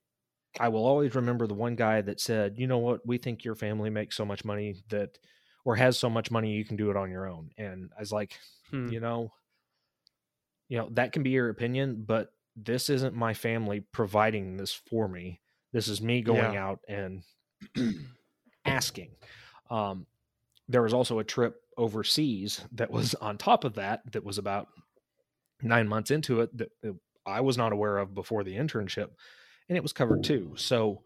I 0.60 0.70
will 0.70 0.86
always 0.86 1.16
remember 1.16 1.48
the 1.48 1.54
one 1.54 1.76
guy 1.76 2.02
that 2.02 2.20
said, 2.20 2.58
"You 2.58 2.68
know 2.68 2.80
what? 2.80 3.06
We 3.06 3.18
think 3.18 3.44
your 3.44 3.56
family 3.56 3.90
makes 3.90 4.16
so 4.16 4.26
much 4.26 4.44
money 4.46 4.76
that, 4.90 5.18
or 5.66 5.76
has 5.76 5.98
so 5.98 6.10
much 6.10 6.32
money, 6.32 6.54
you 6.54 6.66
can 6.66 6.78
do 6.78 6.90
it 6.90 6.98
on 6.98 7.12
your 7.12 7.28
own." 7.28 7.52
And 7.58 7.92
I 7.96 8.00
was 8.00 8.12
like, 8.12 8.38
hmm. 8.72 8.88
you 8.88 9.00
know, 9.00 9.32
you 10.70 10.78
know 10.78 10.90
that 10.92 11.12
can 11.12 11.24
be 11.24 11.32
your 11.32 11.50
opinion, 11.50 12.04
but 12.06 12.30
this 12.56 12.90
isn't 12.90 13.16
my 13.16 13.34
family 13.34 13.82
providing 13.92 14.58
this 14.58 14.74
for 14.74 15.08
me. 15.08 15.42
This 15.74 15.88
is 15.88 16.02
me 16.02 16.22
going 16.22 16.54
yeah. 16.54 16.68
out 16.68 16.80
and 16.88 17.24
asking. 18.66 19.12
Um, 19.70 20.08
there 20.68 20.82
was 20.82 20.94
also 20.94 21.20
a 21.20 21.24
trip 21.24 21.62
overseas 21.78 22.66
that 22.72 22.90
was 22.90 23.14
on 23.16 23.38
top 23.38 23.64
of 23.64 23.76
that 23.76 24.02
that 24.12 24.24
was 24.24 24.38
about 24.38 24.68
nine 25.62 25.88
months 25.88 26.12
into 26.12 26.42
it 26.42 26.58
that 26.58 26.72
I 27.26 27.42
was 27.42 27.58
not 27.58 27.74
aware 27.74 27.98
of 27.98 28.14
before 28.16 28.44
the 28.44 28.56
internship 28.56 29.10
and 29.70 29.78
it 29.78 29.84
was 29.84 29.94
covered 29.94 30.24
too. 30.24 30.54
So, 30.56 31.02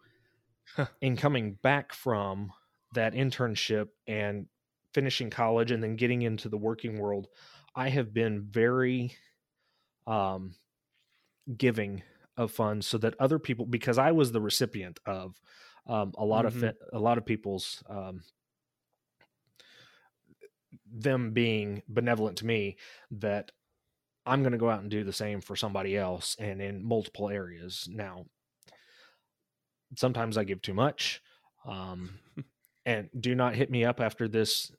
in 1.00 1.16
coming 1.16 1.58
back 1.62 1.92
from 1.92 2.52
that 2.94 3.14
internship 3.14 3.88
and 4.06 4.46
finishing 4.94 5.30
college 5.30 5.70
and 5.70 5.82
then 5.82 5.96
getting 5.96 6.22
into 6.22 6.48
the 6.48 6.58
working 6.58 6.98
world, 6.98 7.28
I 7.74 7.88
have 7.88 8.12
been 8.12 8.42
very 8.42 9.16
um, 10.06 10.54
giving 11.56 12.02
of 12.36 12.50
funds 12.50 12.86
so 12.86 12.98
that 12.98 13.14
other 13.18 13.38
people, 13.38 13.66
because 13.66 13.98
I 13.98 14.12
was 14.12 14.32
the 14.32 14.40
recipient 14.40 15.00
of 15.06 15.40
um, 15.86 16.12
a 16.16 16.24
lot 16.24 16.44
mm-hmm. 16.44 16.64
of 16.64 16.74
a 16.92 16.98
lot 16.98 17.18
of 17.18 17.26
people's 17.26 17.82
um, 17.88 18.22
them 20.92 21.32
being 21.32 21.82
benevolent 21.88 22.38
to 22.38 22.46
me 22.46 22.76
that 23.10 23.50
I'm 24.24 24.42
going 24.42 24.52
to 24.52 24.58
go 24.58 24.70
out 24.70 24.80
and 24.80 24.90
do 24.90 25.04
the 25.04 25.12
same 25.12 25.40
for 25.40 25.56
somebody 25.56 25.96
else 25.96 26.36
and 26.38 26.60
in 26.60 26.84
multiple 26.84 27.28
areas. 27.28 27.88
Now, 27.90 28.26
sometimes 29.96 30.36
I 30.36 30.44
give 30.44 30.62
too 30.62 30.74
much. 30.74 31.20
Um, 31.66 32.18
and 32.86 33.08
do 33.18 33.34
not 33.34 33.54
hit 33.54 33.70
me 33.70 33.84
up 33.84 34.00
after 34.00 34.28
this 34.28 34.72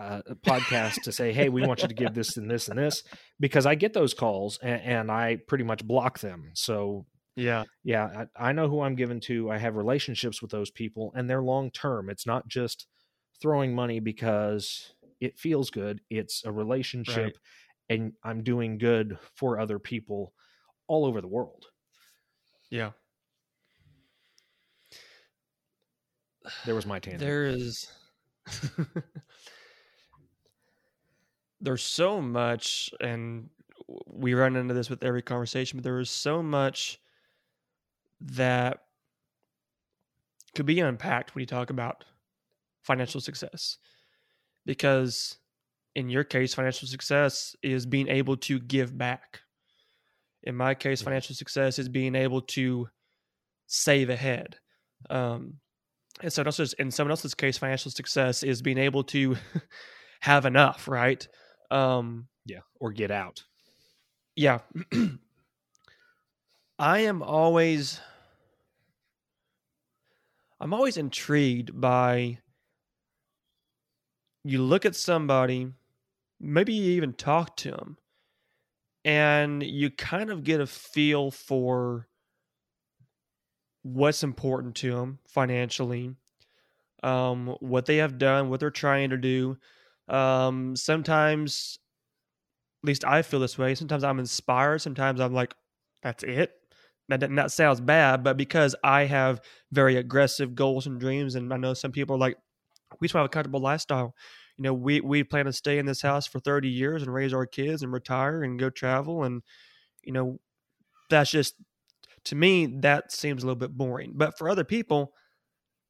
uh, 0.00 0.22
podcast 0.44 1.02
to 1.02 1.12
say, 1.12 1.32
"Hey, 1.32 1.48
we 1.48 1.66
want 1.66 1.82
you 1.82 1.88
to 1.88 1.94
give 1.94 2.14
this 2.14 2.36
and 2.36 2.50
this 2.50 2.68
and 2.68 2.78
this," 2.78 3.02
because 3.38 3.66
I 3.66 3.74
get 3.74 3.92
those 3.92 4.14
calls 4.14 4.58
and, 4.62 4.80
and 4.82 5.10
I 5.10 5.38
pretty 5.46 5.64
much 5.64 5.86
block 5.86 6.18
them. 6.20 6.50
So 6.54 7.06
yeah, 7.36 7.64
yeah, 7.84 8.26
I, 8.36 8.48
I, 8.48 8.52
know 8.52 8.68
who 8.68 8.80
I'm 8.80 8.94
giving 8.94 9.20
to. 9.22 9.50
I 9.50 9.58
have 9.58 9.76
relationships 9.76 10.42
with 10.42 10.50
those 10.50 10.70
people, 10.70 11.12
and 11.14 11.28
they're 11.28 11.42
long 11.42 11.70
term. 11.70 12.10
It's 12.10 12.26
not 12.26 12.48
just 12.48 12.86
throwing 13.40 13.74
money 13.74 14.00
because 14.00 14.92
it 15.20 15.38
feels 15.38 15.70
good. 15.70 16.00
It's 16.10 16.42
a 16.44 16.52
relationship, 16.52 17.36
right. 17.90 17.98
and 17.98 18.12
I'm 18.24 18.42
doing 18.42 18.78
good 18.78 19.18
for 19.36 19.60
other 19.60 19.78
people 19.78 20.32
all 20.88 21.04
over 21.04 21.20
the 21.20 21.28
world. 21.28 21.66
Yeah. 22.70 22.90
There 26.64 26.74
was 26.74 26.86
my 26.86 26.98
tangent. 26.98 27.20
There 27.20 27.44
is. 27.46 27.86
There's 31.60 31.82
so 31.82 32.20
much, 32.20 32.90
and 33.00 33.48
we 34.06 34.34
run 34.34 34.56
into 34.56 34.74
this 34.74 34.90
with 34.90 35.04
every 35.04 35.22
conversation, 35.22 35.78
but 35.78 35.84
there 35.84 36.00
is 36.00 36.10
so 36.10 36.42
much 36.42 36.98
that 38.20 38.82
could 40.54 40.66
be 40.66 40.80
unpacked 40.80 41.34
when 41.34 41.40
you 41.40 41.46
talk 41.46 41.70
about 41.70 42.04
financial 42.82 43.20
success. 43.20 43.78
Because 44.66 45.36
in 45.94 46.08
your 46.08 46.24
case, 46.24 46.54
financial 46.54 46.88
success 46.88 47.54
is 47.62 47.86
being 47.86 48.08
able 48.08 48.36
to 48.38 48.58
give 48.58 48.96
back. 48.96 49.40
In 50.42 50.56
my 50.56 50.74
case, 50.74 51.02
financial 51.02 51.34
success 51.34 51.78
is 51.78 51.88
being 51.88 52.14
able 52.14 52.40
to 52.42 52.88
save 53.66 54.10
ahead. 54.10 54.56
Um, 55.10 55.54
and 56.22 56.32
someone 56.32 56.48
else's 56.48 56.72
in 56.74 56.90
someone 56.90 57.10
else's 57.10 57.34
case 57.34 57.58
financial 57.58 57.90
success 57.90 58.42
is 58.42 58.62
being 58.62 58.78
able 58.78 59.04
to 59.04 59.36
have 60.20 60.46
enough 60.46 60.88
right? 60.88 61.26
Um 61.70 62.28
yeah 62.46 62.60
or 62.80 62.92
get 62.92 63.10
out. 63.10 63.42
yeah. 64.36 64.58
I 66.78 67.00
am 67.00 67.22
always 67.22 68.00
i'm 70.60 70.72
always 70.74 70.96
intrigued 70.96 71.80
by 71.80 72.38
you 74.44 74.62
look 74.62 74.84
at 74.84 74.96
somebody 74.96 75.68
maybe 76.40 76.72
you 76.72 76.92
even 76.92 77.12
talk 77.12 77.56
to 77.56 77.70
them 77.70 77.96
and 79.04 79.62
you 79.62 79.90
kind 79.90 80.30
of 80.30 80.44
get 80.44 80.60
a 80.60 80.66
feel 80.66 81.30
for 81.30 82.06
what's 83.82 84.22
important 84.22 84.76
to 84.76 84.94
them 84.94 85.18
financially, 85.26 86.14
um, 87.02 87.56
what 87.60 87.86
they 87.86 87.98
have 87.98 88.18
done, 88.18 88.50
what 88.50 88.60
they're 88.60 88.70
trying 88.70 89.10
to 89.10 89.16
do. 89.16 89.58
Um, 90.08 90.76
sometimes, 90.76 91.78
at 92.82 92.86
least 92.86 93.04
I 93.04 93.22
feel 93.22 93.40
this 93.40 93.58
way. 93.58 93.74
Sometimes 93.74 94.04
I'm 94.04 94.18
inspired. 94.18 94.80
Sometimes 94.80 95.20
I'm 95.20 95.32
like, 95.32 95.54
that's 96.02 96.24
it. 96.24 96.52
That, 97.08 97.20
that 97.20 97.50
sounds 97.50 97.80
bad, 97.80 98.24
but 98.24 98.36
because 98.36 98.74
I 98.82 99.04
have 99.04 99.42
very 99.70 99.96
aggressive 99.96 100.54
goals 100.54 100.86
and 100.86 100.98
dreams, 100.98 101.34
and 101.34 101.52
I 101.52 101.56
know 101.58 101.74
some 101.74 101.92
people 101.92 102.16
are 102.16 102.18
like, 102.18 102.38
we 103.00 103.06
just 103.06 103.14
want 103.14 103.22
to 103.22 103.24
have 103.24 103.30
a 103.30 103.34
comfortable 103.34 103.60
lifestyle. 103.60 104.14
You 104.58 104.64
know, 104.64 104.74
we 104.74 105.00
we 105.00 105.24
plan 105.24 105.46
to 105.46 105.52
stay 105.52 105.78
in 105.78 105.86
this 105.86 106.02
house 106.02 106.26
for 106.26 106.40
30 106.40 106.68
years 106.68 107.02
and 107.02 107.12
raise 107.12 107.34
our 107.34 107.46
kids 107.46 107.82
and 107.82 107.92
retire 107.92 108.42
and 108.44 108.58
go 108.58 108.70
travel, 108.70 109.24
and 109.24 109.42
you 110.02 110.12
know, 110.12 110.40
that's 111.10 111.30
just 111.30 111.54
to 112.26 112.34
me 112.34 112.66
that 112.80 113.12
seems 113.12 113.42
a 113.42 113.46
little 113.46 113.58
bit 113.58 113.76
boring. 113.76 114.12
But 114.14 114.38
for 114.38 114.48
other 114.48 114.64
people, 114.64 115.12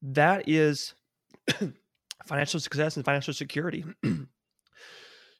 that 0.01 0.47
is 0.47 0.93
financial 2.25 2.59
success 2.59 2.95
and 2.95 3.05
financial 3.05 3.33
security. 3.33 3.85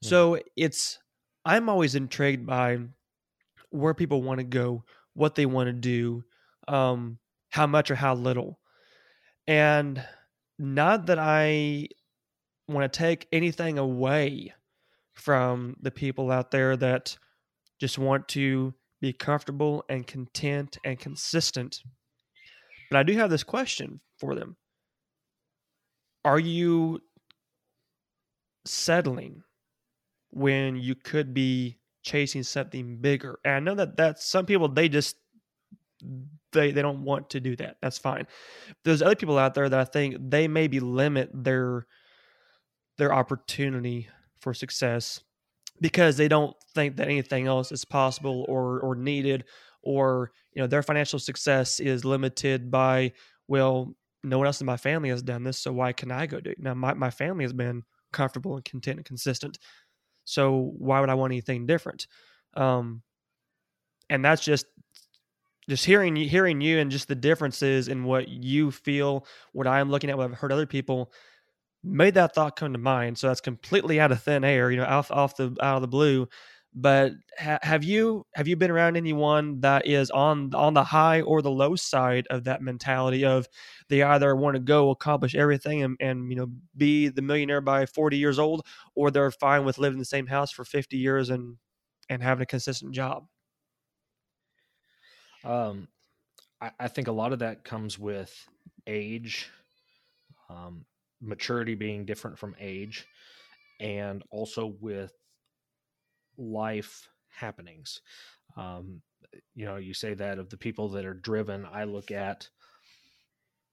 so 0.01 0.39
it's 0.55 0.99
I'm 1.45 1.69
always 1.69 1.95
intrigued 1.95 2.45
by 2.45 2.79
where 3.69 3.93
people 3.93 4.21
want 4.21 4.39
to 4.39 4.45
go, 4.45 4.83
what 5.13 5.35
they 5.35 5.45
want 5.45 5.67
to 5.67 5.73
do, 5.73 6.23
um, 6.67 7.17
how 7.49 7.67
much 7.67 7.91
or 7.91 7.95
how 7.95 8.13
little. 8.15 8.59
And 9.47 10.03
not 10.57 11.07
that 11.07 11.19
I 11.19 11.87
want 12.67 12.91
to 12.91 12.97
take 12.97 13.27
anything 13.31 13.77
away 13.77 14.53
from 15.13 15.75
the 15.81 15.91
people 15.91 16.31
out 16.31 16.51
there 16.51 16.77
that 16.77 17.17
just 17.79 17.97
want 17.97 18.27
to 18.29 18.73
be 19.03 19.11
comfortable 19.11 19.83
and 19.89 20.07
content 20.07 20.77
and 20.85 20.97
consistent. 20.97 21.83
But 22.89 22.99
I 22.99 23.03
do 23.03 23.11
have 23.17 23.29
this 23.29 23.43
question 23.43 23.99
for 24.17 24.33
them 24.33 24.55
Are 26.23 26.39
you 26.39 27.01
settling 28.65 29.43
when 30.31 30.77
you 30.77 30.95
could 30.95 31.33
be 31.33 31.79
chasing 32.01 32.43
something 32.43 32.95
bigger? 33.01 33.39
And 33.43 33.55
I 33.55 33.59
know 33.59 33.75
that 33.75 33.97
that's 33.97 34.25
some 34.25 34.45
people, 34.45 34.69
they 34.69 34.87
just 34.87 35.17
they 36.53 36.71
they 36.71 36.81
don't 36.81 37.03
want 37.03 37.29
to 37.31 37.41
do 37.41 37.57
that. 37.57 37.75
That's 37.81 37.97
fine. 37.97 38.25
There's 38.85 39.01
other 39.01 39.15
people 39.15 39.37
out 39.37 39.53
there 39.53 39.67
that 39.67 39.79
I 39.79 39.83
think 39.83 40.15
they 40.17 40.47
maybe 40.47 40.79
limit 40.79 41.29
their 41.33 41.87
their 42.97 43.13
opportunity 43.13 44.07
for 44.39 44.53
success 44.53 45.19
because 45.81 46.17
they 46.17 46.27
don't 46.27 46.55
think 46.73 46.97
that 46.97 47.07
anything 47.07 47.47
else 47.47 47.71
is 47.71 47.85
possible 47.85 48.45
or 48.47 48.79
or 48.81 48.95
needed 48.95 49.45
or 49.81 50.31
you 50.53 50.61
know 50.61 50.67
their 50.67 50.83
financial 50.83 51.19
success 51.19 51.79
is 51.79 52.05
limited 52.05 52.71
by 52.71 53.11
well 53.47 53.93
no 54.23 54.37
one 54.37 54.47
else 54.47 54.61
in 54.61 54.65
my 54.67 54.77
family 54.77 55.09
has 55.09 55.21
done 55.21 55.43
this 55.43 55.57
so 55.57 55.71
why 55.73 55.91
can 55.91 56.11
i 56.11 56.25
go 56.25 56.39
do 56.39 56.51
it? 56.51 56.59
Now 56.59 56.73
my, 56.73 56.93
my 56.93 57.09
family 57.09 57.43
has 57.43 57.53
been 57.53 57.83
comfortable 58.13 58.55
and 58.55 58.63
content 58.65 58.97
and 58.97 59.05
consistent 59.05 59.57
so 60.25 60.73
why 60.77 60.99
would 60.99 61.09
i 61.09 61.15
want 61.15 61.31
anything 61.33 61.65
different? 61.65 62.07
Um 62.55 63.03
and 64.09 64.23
that's 64.23 64.43
just 64.43 64.65
just 65.69 65.85
hearing 65.85 66.15
you 66.15 66.27
hearing 66.27 66.61
you 66.61 66.79
and 66.79 66.91
just 66.91 67.07
the 67.07 67.15
differences 67.15 67.87
in 67.87 68.03
what 68.03 68.27
you 68.27 68.71
feel 68.71 69.25
what 69.53 69.67
i'm 69.67 69.89
looking 69.89 70.09
at 70.09 70.17
what 70.17 70.29
i've 70.29 70.37
heard 70.37 70.51
other 70.51 70.65
people 70.65 71.11
made 71.83 72.13
that 72.13 72.33
thought 72.33 72.55
come 72.55 72.73
to 72.73 72.79
mind 72.79 73.17
so 73.17 73.27
that's 73.27 73.41
completely 73.41 73.99
out 73.99 74.11
of 74.11 74.21
thin 74.21 74.43
air 74.43 74.71
you 74.71 74.77
know 74.77 74.85
off 74.85 75.11
off 75.11 75.35
the 75.35 75.55
out 75.61 75.75
of 75.75 75.81
the 75.81 75.87
blue. 75.87 76.27
But 76.75 77.11
ha- 77.37 77.59
have 77.61 77.83
you 77.83 78.25
have 78.33 78.47
you 78.47 78.55
been 78.55 78.71
around 78.71 78.97
anyone 78.97 79.59
that 79.59 79.85
is 79.85 80.09
on 80.09 80.55
on 80.55 80.73
the 80.73 80.83
high 80.83 81.21
or 81.21 81.41
the 81.43 81.51
low 81.51 81.75
side 81.75 82.25
of 82.31 82.45
that 82.45 82.63
mentality 82.63 83.25
of 83.25 83.47
they 83.89 84.01
either 84.01 84.35
want 84.35 84.55
to 84.55 84.59
go 84.59 84.89
accomplish 84.89 85.35
everything 85.35 85.83
and, 85.83 85.97
and 85.99 86.31
you 86.31 86.35
know 86.35 86.47
be 86.75 87.09
the 87.09 87.21
millionaire 87.21 87.61
by 87.61 87.85
40 87.85 88.17
years 88.17 88.39
old 88.39 88.65
or 88.95 89.11
they're 89.11 89.29
fine 89.29 89.65
with 89.65 89.77
living 89.77 89.95
in 89.95 89.99
the 89.99 90.05
same 90.05 90.25
house 90.25 90.51
for 90.51 90.65
50 90.65 90.97
years 90.97 91.29
and 91.29 91.57
and 92.09 92.23
having 92.23 92.41
a 92.41 92.47
consistent 92.47 92.93
job? 92.93 93.27
Um, 95.43 95.87
I, 96.61 96.71
I, 96.79 96.87
think 96.87 97.07
a 97.07 97.11
lot 97.11 97.33
of 97.33 97.39
that 97.39 97.65
comes 97.65 97.99
with 97.99 98.33
age, 98.87 99.49
um, 100.49 100.85
maturity 101.23 101.75
being 101.75 102.05
different 102.05 102.37
from 102.37 102.55
age, 102.59 103.07
and 103.79 104.23
also 104.29 104.75
with 104.81 105.13
life 106.37 107.09
happenings. 107.29 108.01
Um, 108.57 109.01
you 109.55 109.65
know, 109.65 109.77
you 109.77 109.93
say 109.93 110.13
that 110.13 110.37
of 110.37 110.49
the 110.49 110.57
people 110.57 110.89
that 110.89 111.05
are 111.05 111.13
driven. 111.13 111.65
I 111.71 111.85
look 111.85 112.11
at 112.11 112.49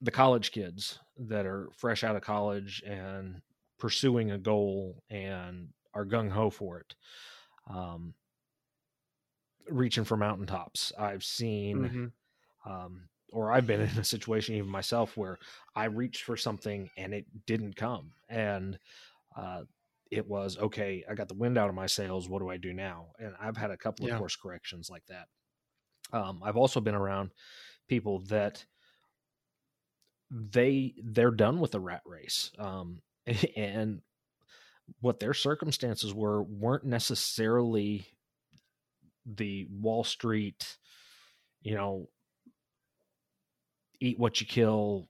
the 0.01 0.11
college 0.11 0.51
kids 0.51 0.97
that 1.17 1.45
are 1.45 1.69
fresh 1.77 2.03
out 2.03 2.15
of 2.15 2.23
college 2.23 2.81
and 2.85 3.41
pursuing 3.77 4.31
a 4.31 4.37
goal 4.37 5.03
and 5.09 5.67
are 5.93 6.05
gung 6.05 6.31
ho 6.31 6.49
for 6.49 6.79
it. 6.79 6.95
Um, 7.69 8.15
reaching 9.69 10.03
for 10.03 10.17
mountaintops. 10.17 10.91
I've 10.97 11.23
seen, 11.23 11.77
mm-hmm. 11.77 12.71
um, 12.71 13.03
or 13.31 13.51
I've 13.51 13.67
been 13.67 13.81
in 13.81 13.97
a 13.97 14.03
situation 14.03 14.55
even 14.55 14.69
myself 14.69 15.15
where 15.17 15.37
I 15.75 15.85
reached 15.85 16.23
for 16.23 16.37
something 16.37 16.89
and 16.97 17.13
it 17.13 17.25
didn't 17.45 17.75
come, 17.75 18.11
and 18.29 18.77
uh, 19.35 19.61
it 20.11 20.27
was 20.27 20.57
okay. 20.57 21.03
I 21.09 21.13
got 21.15 21.29
the 21.29 21.35
wind 21.35 21.57
out 21.57 21.69
of 21.69 21.75
my 21.75 21.85
sails. 21.85 22.27
What 22.27 22.39
do 22.39 22.49
I 22.49 22.57
do 22.57 22.73
now? 22.73 23.07
And 23.17 23.33
I've 23.41 23.57
had 23.57 23.71
a 23.71 23.77
couple 23.77 24.07
yeah. 24.07 24.13
of 24.13 24.19
course 24.19 24.35
corrections 24.35 24.89
like 24.89 25.05
that. 25.07 25.27
Um, 26.13 26.41
I've 26.43 26.57
also 26.57 26.81
been 26.81 26.95
around 26.95 27.31
people 27.87 28.19
that 28.27 28.65
they 30.29 30.93
they're 31.03 31.31
done 31.31 31.59
with 31.59 31.71
the 31.71 31.79
rat 31.79 32.01
race, 32.05 32.51
um, 32.59 33.01
and 33.55 34.01
what 34.99 35.19
their 35.19 35.33
circumstances 35.33 36.13
were 36.13 36.43
weren't 36.43 36.85
necessarily 36.85 38.05
the 39.25 39.67
Wall 39.69 40.03
Street, 40.03 40.77
you 41.61 41.75
know, 41.75 42.09
eat 44.01 44.19
what 44.19 44.41
you 44.41 44.47
kill 44.47 45.07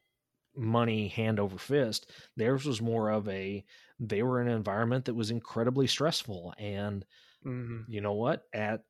money 0.56 1.08
hand 1.08 1.40
over 1.40 1.58
fist. 1.58 2.12
Theirs 2.36 2.66
was 2.66 2.82
more 2.82 3.10
of 3.10 3.28
a 3.30 3.66
they 4.00 4.24
were 4.24 4.42
in 4.42 4.48
an 4.48 4.56
environment 4.56 5.06
that 5.06 5.14
was 5.14 5.32
incredibly 5.32 5.88
stressful. 5.88 6.54
And 6.58 7.06
mm-hmm. 7.46 7.82
you 7.88 8.02
know 8.02 8.14
what? 8.14 8.44
At 8.54 8.84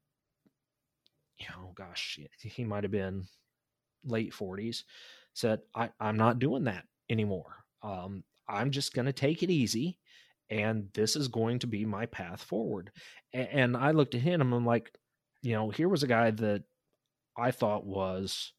you 1.37 1.47
know, 1.49 1.73
gosh, 1.75 2.19
he 2.39 2.63
might 2.63 2.83
have 2.83 2.91
been 2.91 3.25
late 4.05 4.31
40s, 4.33 4.83
said, 5.33 5.59
I, 5.75 5.89
I'm 5.99 6.17
not 6.17 6.39
doing 6.39 6.65
that 6.65 6.85
anymore. 7.09 7.55
Um, 7.81 8.23
I'm 8.47 8.69
just 8.69 8.93
going 8.93 9.07
to 9.07 9.13
take 9.13 9.41
it 9.41 9.49
easy. 9.49 9.97
And 10.49 10.89
this 10.93 11.15
is 11.15 11.29
going 11.29 11.59
to 11.59 11.67
be 11.67 11.85
my 11.85 12.05
path 12.05 12.43
forward. 12.43 12.91
And, 13.33 13.47
and 13.51 13.77
I 13.77 13.91
looked 13.91 14.13
at 14.13 14.21
him 14.21 14.41
and 14.41 14.53
I'm 14.53 14.65
like, 14.65 14.91
you 15.41 15.53
know, 15.53 15.69
here 15.71 15.89
was 15.89 16.03
a 16.03 16.07
guy 16.07 16.29
that 16.29 16.63
I 17.35 17.51
thought 17.51 17.85
was 17.85 18.53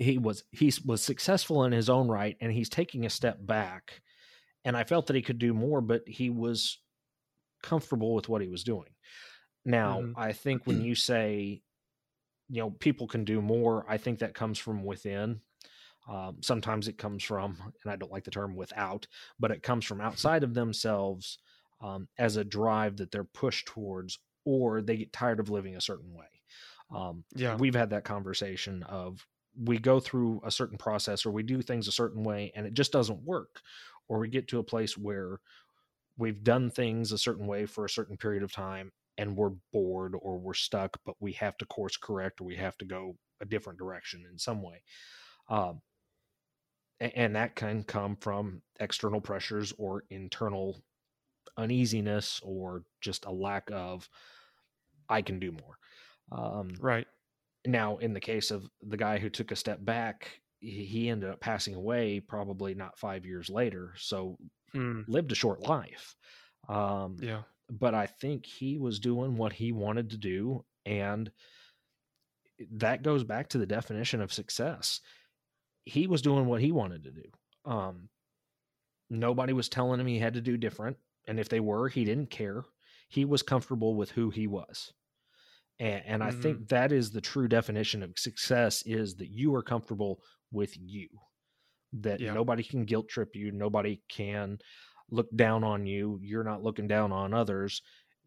he 0.00 0.18
was 0.18 0.42
he 0.50 0.72
was 0.84 1.02
successful 1.02 1.64
in 1.64 1.72
his 1.72 1.88
own 1.88 2.08
right 2.08 2.36
and 2.40 2.50
he's 2.50 2.68
taking 2.68 3.04
a 3.04 3.10
step 3.10 3.38
back 3.40 4.00
and 4.64 4.76
I 4.76 4.84
felt 4.84 5.06
that 5.06 5.16
he 5.16 5.22
could 5.22 5.38
do 5.38 5.54
more 5.54 5.80
but 5.80 6.02
he 6.08 6.30
was 6.30 6.78
comfortable 7.62 8.14
with 8.14 8.28
what 8.28 8.42
he 8.42 8.48
was 8.48 8.64
doing. 8.64 8.88
Now, 9.64 10.00
mm-hmm. 10.00 10.18
I 10.18 10.32
think 10.32 10.66
when 10.66 10.82
you 10.82 10.94
say 10.94 11.62
you 12.48 12.62
know 12.62 12.70
people 12.70 13.06
can 13.06 13.24
do 13.24 13.40
more, 13.40 13.84
I 13.88 13.98
think 13.98 14.20
that 14.20 14.34
comes 14.34 14.58
from 14.58 14.84
within. 14.84 15.40
Um, 16.08 16.38
sometimes 16.40 16.88
it 16.88 16.98
comes 16.98 17.22
from, 17.22 17.56
and 17.84 17.92
I 17.92 17.96
don't 17.96 18.10
like 18.10 18.24
the 18.24 18.30
term 18.30 18.56
without, 18.56 19.06
but 19.38 19.50
it 19.50 19.62
comes 19.62 19.84
from 19.84 20.00
outside 20.00 20.42
of 20.42 20.54
themselves 20.54 21.38
um, 21.82 22.08
as 22.18 22.36
a 22.36 22.42
drive 22.42 22.96
that 22.96 23.12
they're 23.12 23.22
pushed 23.22 23.66
towards 23.66 24.18
or 24.44 24.82
they 24.82 24.96
get 24.96 25.12
tired 25.12 25.38
of 25.38 25.50
living 25.50 25.76
a 25.76 25.80
certain 25.80 26.12
way. 26.12 26.24
Um, 26.92 27.24
yeah, 27.34 27.54
we've 27.54 27.74
had 27.74 27.90
that 27.90 28.04
conversation 28.04 28.82
of 28.84 29.24
we 29.58 29.78
go 29.78 30.00
through 30.00 30.40
a 30.44 30.50
certain 30.50 30.78
process 30.78 31.26
or 31.26 31.30
we 31.30 31.42
do 31.42 31.62
things 31.62 31.88
a 31.88 31.92
certain 31.92 32.22
way 32.22 32.52
and 32.54 32.66
it 32.66 32.74
just 32.74 32.92
doesn't 32.92 33.22
work, 33.22 33.60
or 34.08 34.18
we 34.18 34.28
get 34.28 34.48
to 34.48 34.58
a 34.58 34.64
place 34.64 34.96
where 34.96 35.40
we've 36.18 36.42
done 36.42 36.70
things 36.70 37.12
a 37.12 37.18
certain 37.18 37.46
way 37.46 37.66
for 37.66 37.84
a 37.84 37.90
certain 37.90 38.16
period 38.16 38.42
of 38.42 38.52
time 38.52 38.92
and 39.18 39.36
we're 39.36 39.52
bored 39.72 40.14
or 40.20 40.38
we're 40.38 40.54
stuck, 40.54 40.98
but 41.04 41.14
we 41.20 41.32
have 41.32 41.56
to 41.58 41.66
course 41.66 41.96
correct 41.96 42.40
or 42.40 42.44
we 42.44 42.56
have 42.56 42.76
to 42.78 42.84
go 42.84 43.16
a 43.40 43.44
different 43.44 43.78
direction 43.78 44.24
in 44.30 44.38
some 44.38 44.62
way. 44.62 44.82
Um, 45.48 45.80
and 47.00 47.34
that 47.34 47.56
can 47.56 47.82
come 47.82 48.16
from 48.16 48.62
external 48.78 49.20
pressures 49.20 49.72
or 49.78 50.04
internal 50.10 50.82
uneasiness 51.56 52.40
or 52.42 52.82
just 53.00 53.24
a 53.24 53.30
lack 53.30 53.70
of 53.72 54.08
I 55.08 55.22
can 55.22 55.38
do 55.38 55.52
more. 55.52 55.78
Um, 56.30 56.70
right. 56.78 57.06
Now, 57.66 57.98
in 57.98 58.12
the 58.14 58.20
case 58.20 58.50
of 58.50 58.68
the 58.82 58.96
guy 58.96 59.18
who 59.18 59.28
took 59.28 59.50
a 59.50 59.56
step 59.56 59.84
back, 59.84 60.40
he, 60.60 61.08
ended 61.08 61.30
up 61.30 61.40
passing 61.40 61.74
away 61.74 62.20
probably 62.20 62.74
not 62.74 62.98
five 62.98 63.24
years 63.24 63.48
later. 63.50 63.94
So 63.96 64.38
hmm. 64.72 65.02
lived 65.06 65.32
a 65.32 65.34
short 65.34 65.60
life. 65.66 66.14
Um, 66.68 67.16
Yeah. 67.20 67.42
but 67.70 67.94
I 67.94 68.06
think 68.06 68.46
he 68.46 68.78
was 68.78 69.00
doing 69.00 69.36
what 69.36 69.52
he 69.52 69.72
wanted 69.72 70.10
to 70.10 70.18
do. 70.18 70.64
And 70.86 71.30
that 72.72 73.02
goes 73.02 73.24
back 73.24 73.48
to 73.48 73.58
the 73.58 73.66
definition 73.66 74.20
of 74.20 74.32
success. 74.32 75.00
He 75.84 76.06
was 76.06 76.22
doing 76.22 76.46
what 76.46 76.60
he 76.60 76.72
wanted 76.72 77.04
to 77.04 77.10
do. 77.10 77.30
Um, 77.64 78.08
nobody 79.08 79.52
was 79.52 79.68
telling 79.68 80.00
him 80.00 80.06
he 80.06 80.18
had 80.18 80.34
to 80.34 80.40
do 80.40 80.56
different. 80.56 80.96
And 81.26 81.40
if 81.40 81.48
they 81.48 81.60
were, 81.60 81.88
he 81.88 82.04
didn't 82.04 82.30
care. 82.30 82.64
He 83.08 83.24
was 83.24 83.42
comfortable 83.42 83.94
with 83.94 84.10
who 84.10 84.30
he 84.30 84.46
was. 84.46 84.92
And, 85.80 86.04
and 86.06 86.24
I 86.24 86.30
Mhm. 86.30 86.30
think 86.32 86.68
that 86.70 86.92
is 86.92 87.12
the 87.12 87.22
true 87.22 87.48
definition 87.48 88.04
of 88.04 88.18
success 88.18 88.84
is 88.86 89.16
that 89.16 89.30
you 89.30 89.54
are 89.56 89.64
comfortable 89.64 90.22
with 90.52 90.76
you, 90.78 91.08
that 91.92 92.20
Yeah. 92.20 92.26
nobody 92.26 92.62
can 92.62 92.84
guilt 92.84 93.08
trip 93.08 93.36
you, 93.36 93.52
nobody 93.52 94.02
can 94.08 94.58
look 95.10 95.28
down 95.36 95.64
on 95.64 95.86
you. 95.86 96.18
You're 96.22 96.44
not 96.44 96.62
looking 96.62 96.88
down 96.88 97.12
on 97.12 97.34
others. 97.34 97.82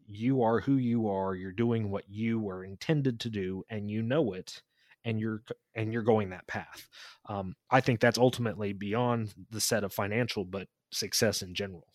You 0.06 0.42
are 0.42 0.60
who 0.60 0.76
you 0.76 1.08
are. 1.08 1.34
You're 1.34 1.52
doing 1.52 1.90
what 1.90 2.08
you 2.08 2.40
were 2.40 2.64
intended 2.64 3.20
to 3.20 3.30
do, 3.30 3.64
and 3.70 3.90
you 3.90 4.02
know 4.02 4.34
it, 4.34 4.62
and 5.04 5.20
you're 5.20 5.42
and 5.74 5.92
you're 5.92 6.02
going 6.02 6.30
that 6.30 6.46
path. 6.46 6.88
Um, 7.26 7.56
I 7.70 7.80
think 7.80 8.00
that's 8.00 8.18
ultimately 8.18 8.74
beyond 8.74 9.34
the 9.50 9.62
set 9.62 9.84
of 9.84 9.94
financial, 9.94 10.44
but 10.44 10.68
success 10.92 11.42
in 11.42 11.54
general. 11.54 11.88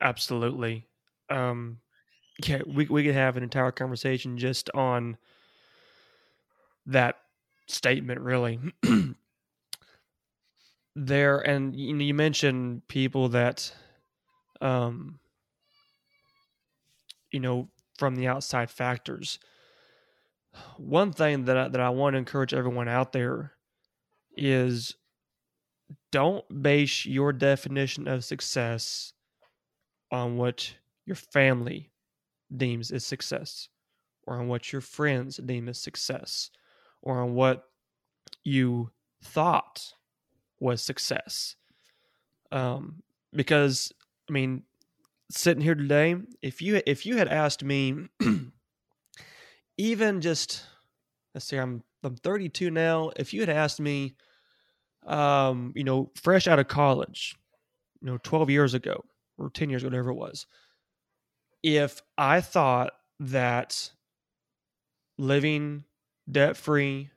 Absolutely. 0.00 0.88
Um, 1.28 1.80
yeah, 2.42 2.62
we 2.66 2.86
we 2.86 3.04
could 3.04 3.14
have 3.14 3.36
an 3.36 3.42
entire 3.42 3.70
conversation 3.70 4.38
just 4.38 4.70
on 4.70 5.16
that 6.86 7.16
statement. 7.66 8.20
Really, 8.20 8.58
there 10.96 11.38
and 11.38 11.76
you, 11.76 11.94
know, 11.94 12.04
you 12.04 12.14
mentioned 12.14 12.86
people 12.88 13.28
that, 13.30 13.72
um, 14.60 15.20
you 17.30 17.40
know, 17.40 17.68
from 17.98 18.16
the 18.16 18.26
outside 18.26 18.70
factors. 18.70 19.38
One 20.76 21.12
thing 21.12 21.46
that 21.46 21.56
I, 21.56 21.68
that 21.68 21.80
I 21.80 21.90
want 21.90 22.14
to 22.14 22.18
encourage 22.18 22.54
everyone 22.54 22.88
out 22.88 23.12
there 23.12 23.52
is 24.36 24.94
don't 26.12 26.62
base 26.62 27.06
your 27.06 27.32
definition 27.32 28.06
of 28.06 28.24
success 28.24 29.12
on 30.12 30.36
what 30.36 30.74
your 31.06 31.16
family 31.16 31.90
deems 32.56 32.90
as 32.90 33.04
success 33.04 33.68
or 34.26 34.38
on 34.38 34.48
what 34.48 34.72
your 34.72 34.80
friends 34.80 35.36
deem 35.36 35.68
as 35.68 35.78
success 35.78 36.50
or 37.02 37.20
on 37.20 37.34
what 37.34 37.64
you 38.42 38.90
thought 39.22 39.92
was 40.60 40.82
success. 40.82 41.56
Um, 42.52 43.02
because 43.34 43.92
i 44.28 44.32
mean 44.32 44.62
sitting 45.30 45.62
here 45.62 45.74
today 45.74 46.16
if 46.40 46.62
you 46.62 46.80
if 46.86 47.04
you 47.04 47.16
had 47.16 47.28
asked 47.28 47.64
me 47.64 48.08
even 49.76 50.20
just 50.20 50.64
let's 51.34 51.46
see 51.46 51.56
i'm 51.56 51.82
i'm 52.02 52.16
32 52.16 52.70
now 52.70 53.10
if 53.16 53.34
you 53.34 53.40
had 53.40 53.48
asked 53.48 53.80
me 53.80 54.14
um 55.06 55.72
you 55.74 55.84
know 55.84 56.10
fresh 56.14 56.46
out 56.46 56.58
of 56.58 56.68
college 56.68 57.34
you 58.00 58.06
know 58.06 58.18
12 58.22 58.50
years 58.50 58.74
ago 58.74 59.02
or 59.38 59.50
10 59.50 59.70
years, 59.70 59.84
whatever 59.84 60.10
it 60.10 60.14
was, 60.14 60.46
if 61.64 62.02
I 62.18 62.42
thought 62.42 62.92
that 63.20 63.90
living 65.16 65.84
debt 66.30 66.58
free, 66.58 67.08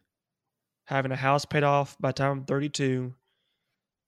having 0.86 1.12
a 1.12 1.17
house 1.17 1.43
paid 1.43 1.63
off 1.63 1.97
by 1.99 2.10
the 2.10 2.13
time 2.13 2.31
I'm 2.31 2.45
32, 2.45 3.13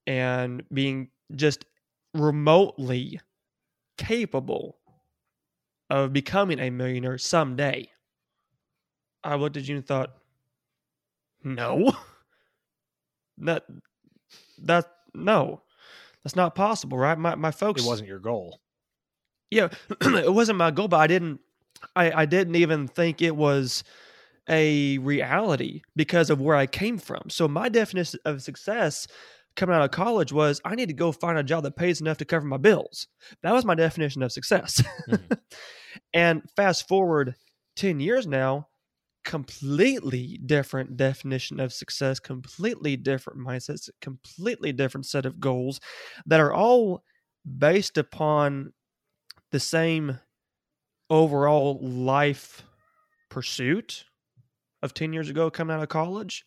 and 0.08 0.64
being 0.74 1.10
just 1.36 1.66
remotely 2.14 3.20
capable 3.98 4.78
of 5.90 6.14
becoming 6.14 6.60
a 6.60 6.70
millionaire 6.70 7.18
someday, 7.18 7.90
I 9.22 9.36
looked 9.36 9.58
at 9.58 9.68
you 9.68 9.76
and 9.76 9.86
thought, 9.86 10.12
no, 11.44 11.92
that, 13.40 13.66
that, 14.64 14.86
no 15.14 15.64
that's 16.24 16.36
not 16.36 16.54
possible, 16.54 16.98
right? 16.98 17.18
My 17.18 17.36
my 17.36 17.52
folks. 17.52 17.82
It 17.82 17.88
wasn't 17.88 18.10
your 18.10 18.20
goal. 18.20 18.60
Yeah, 19.52 19.70
it 20.02 20.34
wasn't 20.34 20.58
my 20.58 20.72
goal, 20.72 20.88
but 20.88 20.98
I 20.98 21.08
didn't. 21.08 21.40
I 21.96 22.12
I 22.22 22.26
didn't 22.26 22.56
even 22.56 22.88
think 22.88 23.22
it 23.22 23.36
was 23.36 23.84
a 24.50 24.98
reality 25.00 25.82
because 25.96 26.30
of 26.30 26.42
where 26.42 26.56
I 26.56 26.68
came 26.68 26.98
from. 26.98 27.30
So 27.30 27.48
my 27.48 27.70
definition 27.70 28.20
of 28.26 28.42
success 28.42 29.08
coming 29.56 29.76
out 29.76 29.84
of 29.84 29.92
college 29.92 30.34
was 30.34 30.62
I 30.66 30.76
need 30.76 30.88
to 30.90 30.94
go 30.96 31.12
find 31.12 31.38
a 31.38 31.44
job 31.44 31.64
that 31.64 31.76
pays 31.78 32.02
enough 32.02 32.18
to 32.20 32.26
cover 32.26 32.46
my 32.46 32.58
bills. 32.58 33.08
That 33.44 33.54
was 33.54 33.66
my 33.66 33.76
definition 33.76 34.24
of 34.24 34.32
success. 34.32 34.84
Mhm. 35.10 35.40
and 36.14 36.44
fast 36.56 36.88
forward 36.88 37.36
10 37.76 38.00
years 38.00 38.28
now, 38.28 38.68
completely 39.26 40.40
different 40.46 40.98
definition 40.98 41.60
of 41.60 41.74
success, 41.74 42.20
completely 42.20 42.98
different 42.98 43.40
mindsets, 43.40 43.90
completely 44.02 44.72
different 44.74 45.06
set 45.06 45.26
of 45.26 45.40
goals 45.40 45.80
that 46.26 46.40
are 46.40 46.54
all 46.54 47.04
based 47.60 47.98
upon 47.98 48.74
the 49.52 49.60
same 49.60 50.20
overall 51.10 51.80
life 51.82 52.64
pursuit 53.30 54.06
of 54.82 54.94
10 54.94 55.14
years 55.14 55.30
ago 55.30 55.50
coming 55.50 55.76
out 55.76 55.84
of 55.84 55.90
college. 55.90 56.44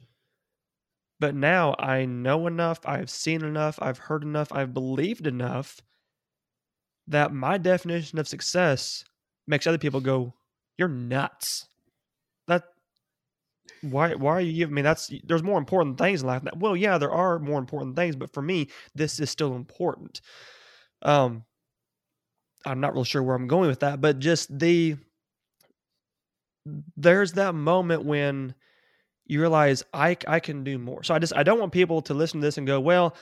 But 1.20 1.34
now 1.34 1.74
I 1.78 2.04
know 2.04 2.46
enough, 2.46 2.80
I've 2.84 3.10
seen 3.10 3.44
enough, 3.44 3.78
I've 3.80 3.98
heard 3.98 4.24
enough, 4.24 4.52
I've 4.52 4.74
believed 4.74 5.26
enough 5.26 5.80
that 7.06 7.32
my 7.32 7.58
definition 7.58 8.18
of 8.18 8.28
success 8.28 9.04
makes 9.46 9.66
other 9.66 9.78
people 9.78 10.00
go, 10.00 10.34
You're 10.78 10.88
nuts. 10.88 11.66
That 12.48 12.64
why 13.82 14.14
why 14.14 14.32
are 14.32 14.40
you 14.40 14.52
giving 14.52 14.74
me 14.74 14.82
that's 14.82 15.10
there's 15.24 15.42
more 15.42 15.58
important 15.58 15.98
things 15.98 16.22
in 16.22 16.28
life. 16.28 16.42
That 16.42 16.58
well, 16.58 16.76
yeah, 16.76 16.98
there 16.98 17.12
are 17.12 17.38
more 17.38 17.58
important 17.58 17.96
things, 17.96 18.16
but 18.16 18.32
for 18.32 18.42
me, 18.42 18.68
this 18.94 19.20
is 19.20 19.30
still 19.30 19.54
important. 19.54 20.20
Um 21.02 21.44
I'm 22.64 22.80
not 22.80 22.94
real 22.94 23.04
sure 23.04 23.22
where 23.22 23.36
I'm 23.36 23.48
going 23.48 23.68
with 23.68 23.80
that, 23.80 24.00
but 24.00 24.18
just 24.18 24.58
the 24.58 24.96
there's 26.96 27.32
that 27.32 27.54
moment 27.54 28.04
when 28.04 28.54
you 29.26 29.40
realize 29.40 29.84
I 29.92 30.16
I 30.26 30.40
can 30.40 30.64
do 30.64 30.78
more. 30.78 31.02
So 31.02 31.14
I 31.14 31.18
just 31.18 31.34
I 31.34 31.42
don't 31.42 31.58
want 31.58 31.72
people 31.72 32.02
to 32.02 32.14
listen 32.14 32.40
to 32.40 32.46
this 32.46 32.58
and 32.58 32.66
go, 32.66 32.80
well, 32.80 33.16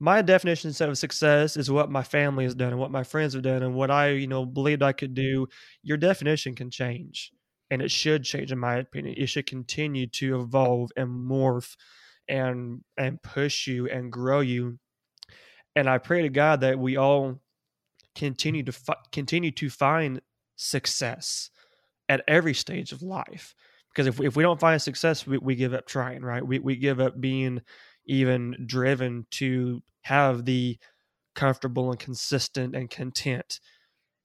my 0.00 0.20
definition 0.22 0.68
instead 0.68 0.88
of 0.88 0.98
success 0.98 1.56
is 1.56 1.70
what 1.70 1.90
my 1.90 2.02
family 2.02 2.44
has 2.44 2.54
done 2.54 2.70
and 2.70 2.78
what 2.78 2.90
my 2.90 3.04
friends 3.04 3.34
have 3.34 3.42
done 3.42 3.62
and 3.62 3.74
what 3.74 3.90
I, 3.90 4.10
you 4.10 4.26
know, 4.26 4.44
believed 4.44 4.82
I 4.82 4.92
could 4.92 5.14
do. 5.14 5.46
Your 5.82 5.96
definition 5.96 6.54
can 6.54 6.70
change 6.70 7.32
and 7.70 7.80
it 7.80 7.90
should 7.90 8.24
change 8.24 8.52
in 8.52 8.58
my 8.58 8.76
opinion. 8.76 9.14
It 9.16 9.28
should 9.28 9.46
continue 9.46 10.06
to 10.08 10.40
evolve 10.40 10.90
and 10.96 11.08
morph 11.08 11.76
and 12.28 12.82
and 12.96 13.22
push 13.22 13.66
you 13.66 13.88
and 13.88 14.10
grow 14.10 14.40
you. 14.40 14.78
And 15.76 15.88
I 15.88 15.98
pray 15.98 16.22
to 16.22 16.28
God 16.28 16.60
that 16.62 16.78
we 16.78 16.96
all 16.96 17.40
continue 18.14 18.62
to 18.64 18.72
fi- 18.72 18.96
continue 19.10 19.50
to 19.52 19.70
find 19.70 20.20
success 20.56 21.50
at 22.08 22.22
every 22.28 22.54
stage 22.54 22.92
of 22.92 23.02
life. 23.02 23.54
Because 23.92 24.06
if 24.06 24.18
we, 24.18 24.26
if 24.26 24.36
we 24.36 24.42
don't 24.42 24.60
find 24.60 24.80
success, 24.80 25.26
we, 25.26 25.38
we 25.38 25.54
give 25.54 25.74
up 25.74 25.86
trying, 25.86 26.22
right? 26.22 26.46
We 26.46 26.58
we 26.58 26.76
give 26.76 27.00
up 27.00 27.20
being 27.20 27.60
even 28.06 28.56
driven 28.66 29.26
to 29.32 29.82
have 30.02 30.44
the 30.44 30.78
comfortable 31.34 31.90
and 31.90 32.00
consistent 32.00 32.74
and 32.74 32.90
content 32.90 33.60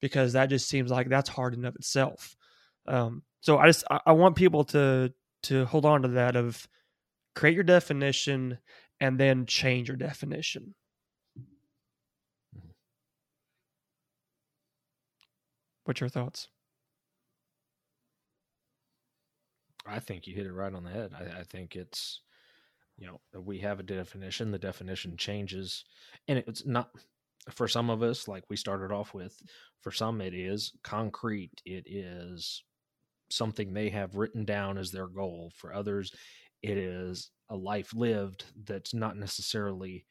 because 0.00 0.32
that 0.32 0.50
just 0.50 0.68
seems 0.68 0.90
like 0.90 1.08
that's 1.08 1.28
hard 1.28 1.54
of 1.64 1.76
itself. 1.76 2.36
Um, 2.86 3.22
so 3.40 3.58
I 3.58 3.66
just 3.66 3.84
I, 3.90 4.00
I 4.06 4.12
want 4.12 4.36
people 4.36 4.64
to 4.66 5.12
to 5.44 5.64
hold 5.66 5.84
on 5.84 6.02
to 6.02 6.08
that 6.08 6.36
of 6.36 6.66
create 7.34 7.54
your 7.54 7.64
definition 7.64 8.58
and 9.00 9.18
then 9.18 9.46
change 9.46 9.88
your 9.88 9.96
definition. 9.96 10.74
What's 15.88 16.02
your 16.02 16.10
thoughts? 16.10 16.48
I 19.86 20.00
think 20.00 20.26
you 20.26 20.34
hit 20.34 20.44
it 20.44 20.52
right 20.52 20.74
on 20.74 20.84
the 20.84 20.90
head. 20.90 21.12
I, 21.18 21.40
I 21.40 21.42
think 21.44 21.76
it's, 21.76 22.20
you 22.98 23.06
know, 23.06 23.22
we 23.40 23.56
have 23.60 23.80
a 23.80 23.82
definition. 23.82 24.50
The 24.50 24.58
definition 24.58 25.16
changes, 25.16 25.86
and 26.28 26.36
it's 26.46 26.66
not 26.66 26.90
for 27.50 27.66
some 27.68 27.88
of 27.88 28.02
us. 28.02 28.28
Like 28.28 28.44
we 28.50 28.56
started 28.56 28.92
off 28.92 29.14
with, 29.14 29.40
for 29.80 29.90
some 29.90 30.20
it 30.20 30.34
is 30.34 30.74
concrete. 30.84 31.62
It 31.64 31.84
is 31.86 32.62
something 33.30 33.72
they 33.72 33.88
have 33.88 34.14
written 34.14 34.44
down 34.44 34.76
as 34.76 34.90
their 34.90 35.06
goal. 35.06 35.52
For 35.56 35.72
others, 35.72 36.12
it 36.60 36.76
is 36.76 37.30
a 37.48 37.56
life 37.56 37.94
lived 37.94 38.44
that's 38.66 38.92
not 38.92 39.16
necessarily 39.16 40.04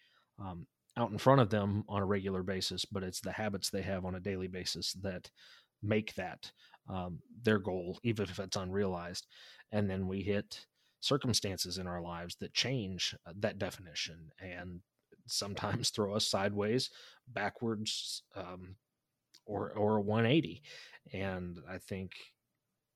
um, 0.44 0.66
out 0.98 1.12
in 1.12 1.20
front 1.20 1.42
of 1.42 1.52
them 1.52 1.84
on 1.88 2.02
a 2.02 2.06
regular 2.06 2.42
basis, 2.42 2.84
but 2.84 3.04
it's 3.04 3.22
the 3.22 3.32
habits 3.32 3.70
they 3.70 3.84
have 3.84 4.06
on 4.06 4.16
a 4.16 4.20
daily 4.20 4.48
basis 4.48 4.94
that 5.04 5.30
make 5.88 6.14
that 6.16 6.52
um, 6.90 7.20
their 7.44 7.60
goal, 7.60 8.00
even 8.04 8.26
if 8.26 8.40
it's 8.40 8.58
unrealized. 8.58 9.28
And 9.72 9.90
then 9.90 10.08
we 10.08 10.22
hit 10.22 10.66
circumstances 11.00 11.78
in 11.78 11.88
our 11.88 12.02
lives 12.02 12.36
that 12.40 12.54
change 12.54 13.16
uh, 13.26 13.34
that 13.40 13.60
definition. 13.60 14.32
And 14.40 14.82
sometimes 15.28 15.90
throw 15.90 16.16
us 16.16 16.28
sideways, 16.28 16.90
backwards, 17.28 18.24
um, 18.36 18.76
or 19.46 19.72
or 19.72 19.98
a 19.98 20.02
180. 20.02 20.62
And 21.14 21.60
I 21.70 21.78
think 21.78 22.12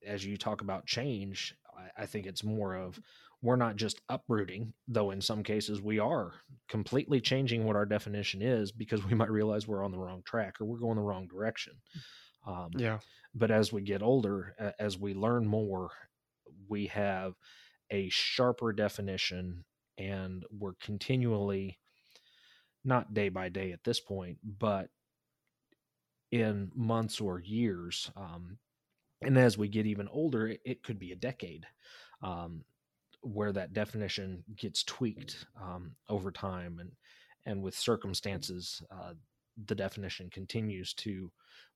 as 0.05 0.25
you 0.25 0.37
talk 0.37 0.61
about 0.61 0.85
change, 0.85 1.55
I, 1.77 2.03
I 2.03 2.05
think 2.05 2.25
it's 2.25 2.43
more 2.43 2.75
of 2.75 2.99
we're 3.43 3.55
not 3.55 3.75
just 3.75 4.01
uprooting, 4.09 4.73
though 4.87 5.11
in 5.11 5.19
some 5.19 5.43
cases 5.43 5.81
we 5.81 5.97
are 5.97 6.33
completely 6.69 7.19
changing 7.19 7.65
what 7.65 7.75
our 7.75 7.85
definition 7.85 8.41
is 8.41 8.71
because 8.71 9.03
we 9.05 9.15
might 9.15 9.31
realize 9.31 9.67
we're 9.67 9.83
on 9.83 9.91
the 9.91 9.97
wrong 9.97 10.21
track 10.25 10.61
or 10.61 10.65
we're 10.65 10.77
going 10.77 10.97
the 10.97 11.01
wrong 11.01 11.27
direction. 11.27 11.73
Um, 12.45 12.71
yeah. 12.75 12.99
But 13.33 13.51
as 13.51 13.71
we 13.71 13.81
get 13.81 14.01
older, 14.01 14.55
as 14.79 14.97
we 14.97 15.13
learn 15.13 15.47
more, 15.47 15.91
we 16.67 16.87
have 16.87 17.33
a 17.89 18.09
sharper 18.09 18.73
definition 18.73 19.63
and 19.97 20.43
we're 20.51 20.73
continually, 20.81 21.79
not 22.83 23.13
day 23.13 23.29
by 23.29 23.49
day 23.49 23.71
at 23.71 23.83
this 23.83 23.99
point, 23.99 24.37
but 24.43 24.89
in 26.31 26.71
months 26.75 27.21
or 27.21 27.39
years. 27.39 28.09
Um, 28.15 28.57
and 29.21 29.37
as 29.37 29.57
we 29.57 29.67
get 29.67 29.85
even 29.85 30.07
older, 30.07 30.47
it, 30.47 30.61
it 30.65 30.83
could 30.83 30.97
be 30.97 31.11
a 31.11 31.17
decade. 31.17 31.67
Um, 32.23 32.63
where 33.21 33.51
that 33.51 33.73
definition 33.73 34.43
gets 34.55 34.83
tweaked 34.83 35.45
um, 35.61 35.91
over 36.09 36.31
time 36.31 36.79
and 36.79 36.91
and 37.45 37.61
with 37.61 37.75
circumstances 37.75 38.81
uh, 38.91 39.13
the 39.67 39.75
definition 39.75 40.29
continues 40.29 40.93
to 40.93 41.31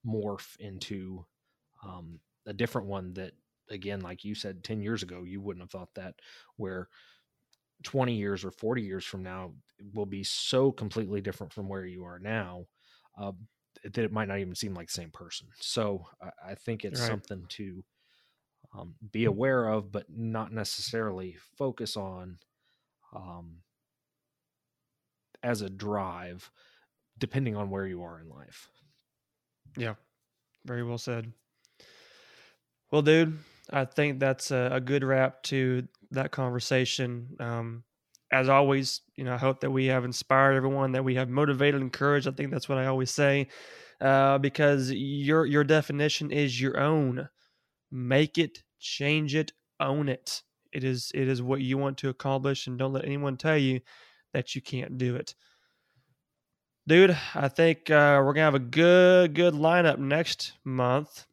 morph 0.06 0.56
into 0.58 1.24
um, 1.84 2.18
a 2.46 2.52
different 2.52 2.86
one 2.86 3.12
that 3.14 3.32
again 3.70 4.00
like 4.00 4.24
you 4.24 4.34
said 4.34 4.62
10 4.62 4.80
years 4.80 5.02
ago 5.02 5.24
you 5.24 5.40
wouldn't 5.40 5.62
have 5.62 5.70
thought 5.70 5.94
that 5.94 6.14
where 6.56 6.88
20 7.82 8.14
years 8.14 8.44
or 8.44 8.50
40 8.50 8.82
years 8.82 9.04
from 9.04 9.22
now 9.22 9.52
will 9.94 10.06
be 10.06 10.24
so 10.24 10.72
completely 10.72 11.20
different 11.20 11.52
from 11.52 11.68
where 11.68 11.84
you 11.84 12.04
are 12.04 12.18
now 12.18 12.64
uh, 13.20 13.32
that 13.82 13.98
it 13.98 14.12
might 14.12 14.28
not 14.28 14.38
even 14.38 14.54
seem 14.54 14.74
like 14.74 14.86
the 14.86 14.92
same 14.92 15.10
person 15.10 15.48
so 15.58 16.06
i, 16.22 16.52
I 16.52 16.54
think 16.54 16.84
it's 16.84 17.00
right. 17.00 17.08
something 17.08 17.44
to 17.50 17.82
um, 18.74 18.94
be 19.12 19.24
aware 19.24 19.68
of, 19.68 19.92
but 19.92 20.06
not 20.08 20.52
necessarily 20.52 21.36
focus 21.56 21.96
on 21.96 22.38
um, 23.14 23.58
as 25.42 25.62
a 25.62 25.70
drive, 25.70 26.50
depending 27.18 27.56
on 27.56 27.70
where 27.70 27.86
you 27.86 28.02
are 28.02 28.20
in 28.20 28.28
life. 28.28 28.68
Yeah, 29.76 29.94
very 30.64 30.82
well 30.82 30.98
said. 30.98 31.32
Well, 32.90 33.02
dude, 33.02 33.38
I 33.70 33.84
think 33.84 34.20
that's 34.20 34.50
a, 34.50 34.70
a 34.72 34.80
good 34.80 35.04
wrap 35.04 35.42
to 35.44 35.86
that 36.12 36.30
conversation. 36.30 37.36
Um, 37.40 37.84
as 38.32 38.48
always, 38.48 39.00
you 39.16 39.24
know, 39.24 39.34
I 39.34 39.38
hope 39.38 39.60
that 39.60 39.70
we 39.70 39.86
have 39.86 40.04
inspired 40.04 40.54
everyone, 40.54 40.92
that 40.92 41.04
we 41.04 41.14
have 41.14 41.28
motivated, 41.28 41.76
and 41.76 41.84
encouraged. 41.84 42.28
I 42.28 42.32
think 42.32 42.50
that's 42.50 42.68
what 42.68 42.78
I 42.78 42.86
always 42.86 43.10
say, 43.10 43.48
uh, 44.00 44.38
because 44.38 44.90
your 44.92 45.46
your 45.46 45.64
definition 45.64 46.30
is 46.30 46.60
your 46.60 46.78
own. 46.78 47.28
Make 47.90 48.36
it 48.36 48.62
change 48.80 49.34
it, 49.34 49.52
own 49.80 50.08
it. 50.08 50.42
It 50.72 50.84
is 50.84 51.12
it 51.14 51.28
is 51.28 51.40
what 51.40 51.60
you 51.60 51.78
want 51.78 51.98
to 51.98 52.08
accomplish, 52.08 52.66
and 52.66 52.78
don't 52.78 52.92
let 52.92 53.04
anyone 53.04 53.36
tell 53.36 53.58
you 53.58 53.80
that 54.32 54.54
you 54.54 54.62
can't 54.62 54.98
do 54.98 55.16
it. 55.16 55.34
Dude, 56.88 57.16
I 57.34 57.48
think 57.48 57.90
uh, 57.90 58.22
we're 58.24 58.32
gonna 58.32 58.44
have 58.44 58.54
a 58.54 58.60
good 58.60 59.34
good 59.34 59.54
lineup 59.54 59.98
next 59.98 60.52
month. 60.64 61.26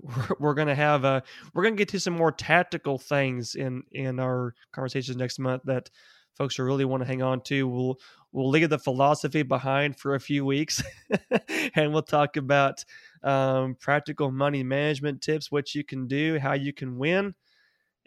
We're, 0.00 0.36
we're 0.38 0.54
gonna 0.54 0.74
have 0.74 1.04
a 1.04 1.22
we're 1.54 1.62
gonna 1.62 1.76
get 1.76 1.88
to 1.90 2.00
some 2.00 2.14
more 2.14 2.32
tactical 2.32 2.98
things 2.98 3.54
in 3.54 3.84
in 3.92 4.20
our 4.20 4.54
conversations 4.72 5.16
next 5.16 5.38
month 5.38 5.62
that 5.64 5.88
folks 6.34 6.58
really 6.58 6.84
want 6.84 7.02
to 7.02 7.06
hang 7.06 7.22
on 7.22 7.40
to. 7.42 7.66
We'll 7.66 7.98
we'll 8.32 8.50
leave 8.50 8.68
the 8.68 8.78
philosophy 8.78 9.42
behind 9.42 9.98
for 9.98 10.16
a 10.16 10.20
few 10.20 10.44
weeks, 10.44 10.82
and 11.74 11.92
we'll 11.92 12.02
talk 12.02 12.36
about 12.36 12.84
um, 13.22 13.76
practical 13.80 14.30
money 14.30 14.62
management 14.62 15.22
tips, 15.22 15.50
what 15.50 15.74
you 15.74 15.82
can 15.82 16.06
do, 16.06 16.38
how 16.38 16.52
you 16.52 16.74
can 16.74 16.98
win, 16.98 17.34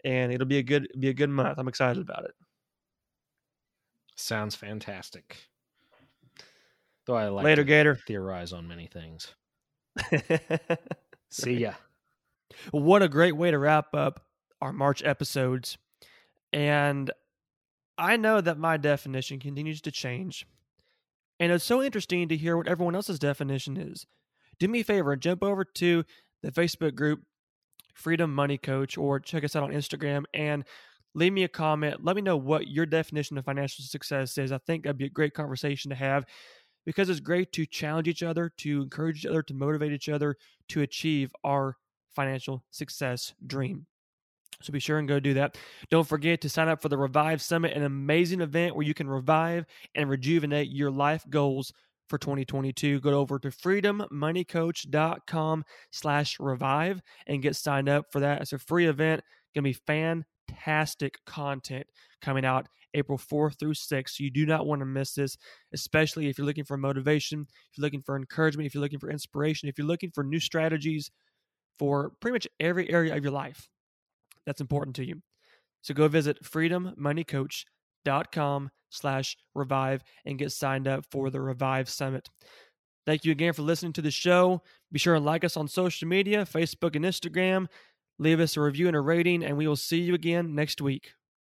and 0.04 0.32
it'll 0.32 0.46
be 0.46 0.58
a 0.58 0.62
good 0.62 0.86
be 0.98 1.08
a 1.08 1.14
good 1.14 1.30
month. 1.30 1.58
I'm 1.58 1.66
excited 1.66 2.00
about 2.00 2.24
it. 2.24 2.34
Sounds 4.14 4.54
fantastic. 4.54 5.48
Though 7.08 7.16
I 7.16 7.28
like 7.28 7.44
later, 7.44 7.64
Gator. 7.64 7.98
Theorize 8.06 8.52
on 8.52 8.68
many 8.68 8.86
things. 8.86 9.34
See 11.30 11.54
ya. 11.54 11.72
What 12.70 13.02
a 13.02 13.08
great 13.08 13.34
way 13.34 13.50
to 13.50 13.58
wrap 13.58 13.94
up 13.94 14.20
our 14.60 14.74
March 14.74 15.02
episodes. 15.02 15.78
And 16.52 17.10
I 17.96 18.18
know 18.18 18.42
that 18.42 18.58
my 18.58 18.76
definition 18.76 19.40
continues 19.40 19.80
to 19.82 19.90
change. 19.90 20.46
And 21.40 21.50
it's 21.50 21.64
so 21.64 21.82
interesting 21.82 22.28
to 22.28 22.36
hear 22.36 22.58
what 22.58 22.68
everyone 22.68 22.94
else's 22.94 23.18
definition 23.18 23.78
is 23.78 24.06
do 24.58 24.68
me 24.68 24.80
a 24.80 24.84
favor 24.84 25.12
and 25.12 25.22
jump 25.22 25.42
over 25.42 25.64
to 25.64 26.04
the 26.42 26.52
Facebook 26.52 26.94
group, 26.94 27.22
Freedom 27.94 28.34
Money 28.34 28.58
Coach, 28.58 28.98
or 28.98 29.18
check 29.18 29.44
us 29.44 29.56
out 29.56 29.62
on 29.62 29.70
Instagram 29.70 30.24
and 30.34 30.62
leave 31.14 31.32
me 31.32 31.44
a 31.44 31.48
comment. 31.48 32.04
Let 32.04 32.16
me 32.16 32.22
know 32.22 32.36
what 32.36 32.68
your 32.68 32.84
definition 32.84 33.38
of 33.38 33.46
financial 33.46 33.84
success 33.84 34.36
is. 34.36 34.52
I 34.52 34.58
think 34.58 34.84
that'd 34.84 34.98
be 34.98 35.06
a 35.06 35.10
great 35.10 35.32
conversation 35.32 35.88
to 35.88 35.94
have 35.94 36.26
because 36.88 37.10
it's 37.10 37.20
great 37.20 37.52
to 37.52 37.66
challenge 37.66 38.08
each 38.08 38.22
other, 38.22 38.50
to 38.56 38.80
encourage 38.80 39.18
each 39.18 39.26
other, 39.26 39.42
to 39.42 39.52
motivate 39.52 39.92
each 39.92 40.08
other 40.08 40.38
to 40.68 40.80
achieve 40.80 41.30
our 41.44 41.76
financial 42.16 42.64
success 42.70 43.34
dream. 43.46 43.84
So 44.62 44.72
be 44.72 44.80
sure 44.80 44.98
and 44.98 45.06
go 45.06 45.20
do 45.20 45.34
that. 45.34 45.58
Don't 45.90 46.08
forget 46.08 46.40
to 46.40 46.48
sign 46.48 46.66
up 46.66 46.80
for 46.80 46.88
the 46.88 46.96
Revive 46.96 47.42
Summit, 47.42 47.76
an 47.76 47.82
amazing 47.82 48.40
event 48.40 48.74
where 48.74 48.86
you 48.86 48.94
can 48.94 49.06
revive 49.06 49.66
and 49.94 50.08
rejuvenate 50.08 50.70
your 50.70 50.90
life 50.90 51.26
goals 51.28 51.74
for 52.08 52.16
2022 52.16 53.00
go 53.00 53.10
over 53.10 53.38
to 53.38 53.48
freedommoneycoach.com 53.48 55.64
slash 55.90 56.40
revive 56.40 57.02
and 57.26 57.42
get 57.42 57.54
signed 57.54 57.86
up 57.86 58.06
for 58.10 58.20
that 58.20 58.40
it's 58.40 58.54
a 58.54 58.58
free 58.58 58.86
event 58.86 59.22
gonna 59.54 59.62
be 59.62 59.74
fantastic 59.74 61.18
content 61.26 61.86
coming 62.22 62.46
out 62.46 62.66
april 62.94 63.18
4th 63.18 63.58
through 63.58 63.74
6th 63.74 64.10
so 64.10 64.24
you 64.24 64.30
do 64.30 64.46
not 64.46 64.66
want 64.66 64.80
to 64.80 64.86
miss 64.86 65.14
this 65.14 65.36
especially 65.74 66.28
if 66.28 66.38
you're 66.38 66.46
looking 66.46 66.64
for 66.64 66.76
motivation 66.76 67.46
if 67.50 67.56
you're 67.76 67.84
looking 67.84 68.02
for 68.02 68.16
encouragement 68.16 68.66
if 68.66 68.74
you're 68.74 68.82
looking 68.82 68.98
for 68.98 69.10
inspiration 69.10 69.68
if 69.68 69.78
you're 69.78 69.86
looking 69.86 70.10
for 70.10 70.24
new 70.24 70.40
strategies 70.40 71.10
for 71.78 72.12
pretty 72.20 72.32
much 72.32 72.48
every 72.60 72.90
area 72.90 73.16
of 73.16 73.22
your 73.22 73.32
life 73.32 73.68
that's 74.46 74.60
important 74.60 74.96
to 74.96 75.06
you 75.06 75.22
so 75.82 75.94
go 75.94 76.08
visit 76.08 76.42
freedommoneycoach.com 76.42 78.70
slash 78.90 79.36
revive 79.54 80.02
and 80.24 80.38
get 80.38 80.52
signed 80.52 80.88
up 80.88 81.04
for 81.10 81.30
the 81.30 81.40
Revive 81.40 81.88
Summit. 81.88 82.28
Thank 83.06 83.24
you 83.24 83.32
again 83.32 83.54
for 83.54 83.62
listening 83.62 83.94
to 83.94 84.02
the 84.02 84.10
show. 84.10 84.62
Be 84.92 84.98
sure 84.98 85.14
and 85.14 85.24
like 85.24 85.44
us 85.44 85.56
on 85.56 85.68
social 85.68 86.08
media, 86.08 86.44
Facebook 86.44 86.94
and 86.94 87.04
Instagram. 87.04 87.66
Leave 88.18 88.40
us 88.40 88.56
a 88.56 88.60
review 88.60 88.88
and 88.88 88.96
a 88.96 89.00
rating, 89.00 89.44
and 89.44 89.56
we 89.56 89.68
will 89.68 89.76
see 89.76 90.00
you 90.00 90.14
again 90.14 90.54
next 90.54 90.80
week. 90.80 91.12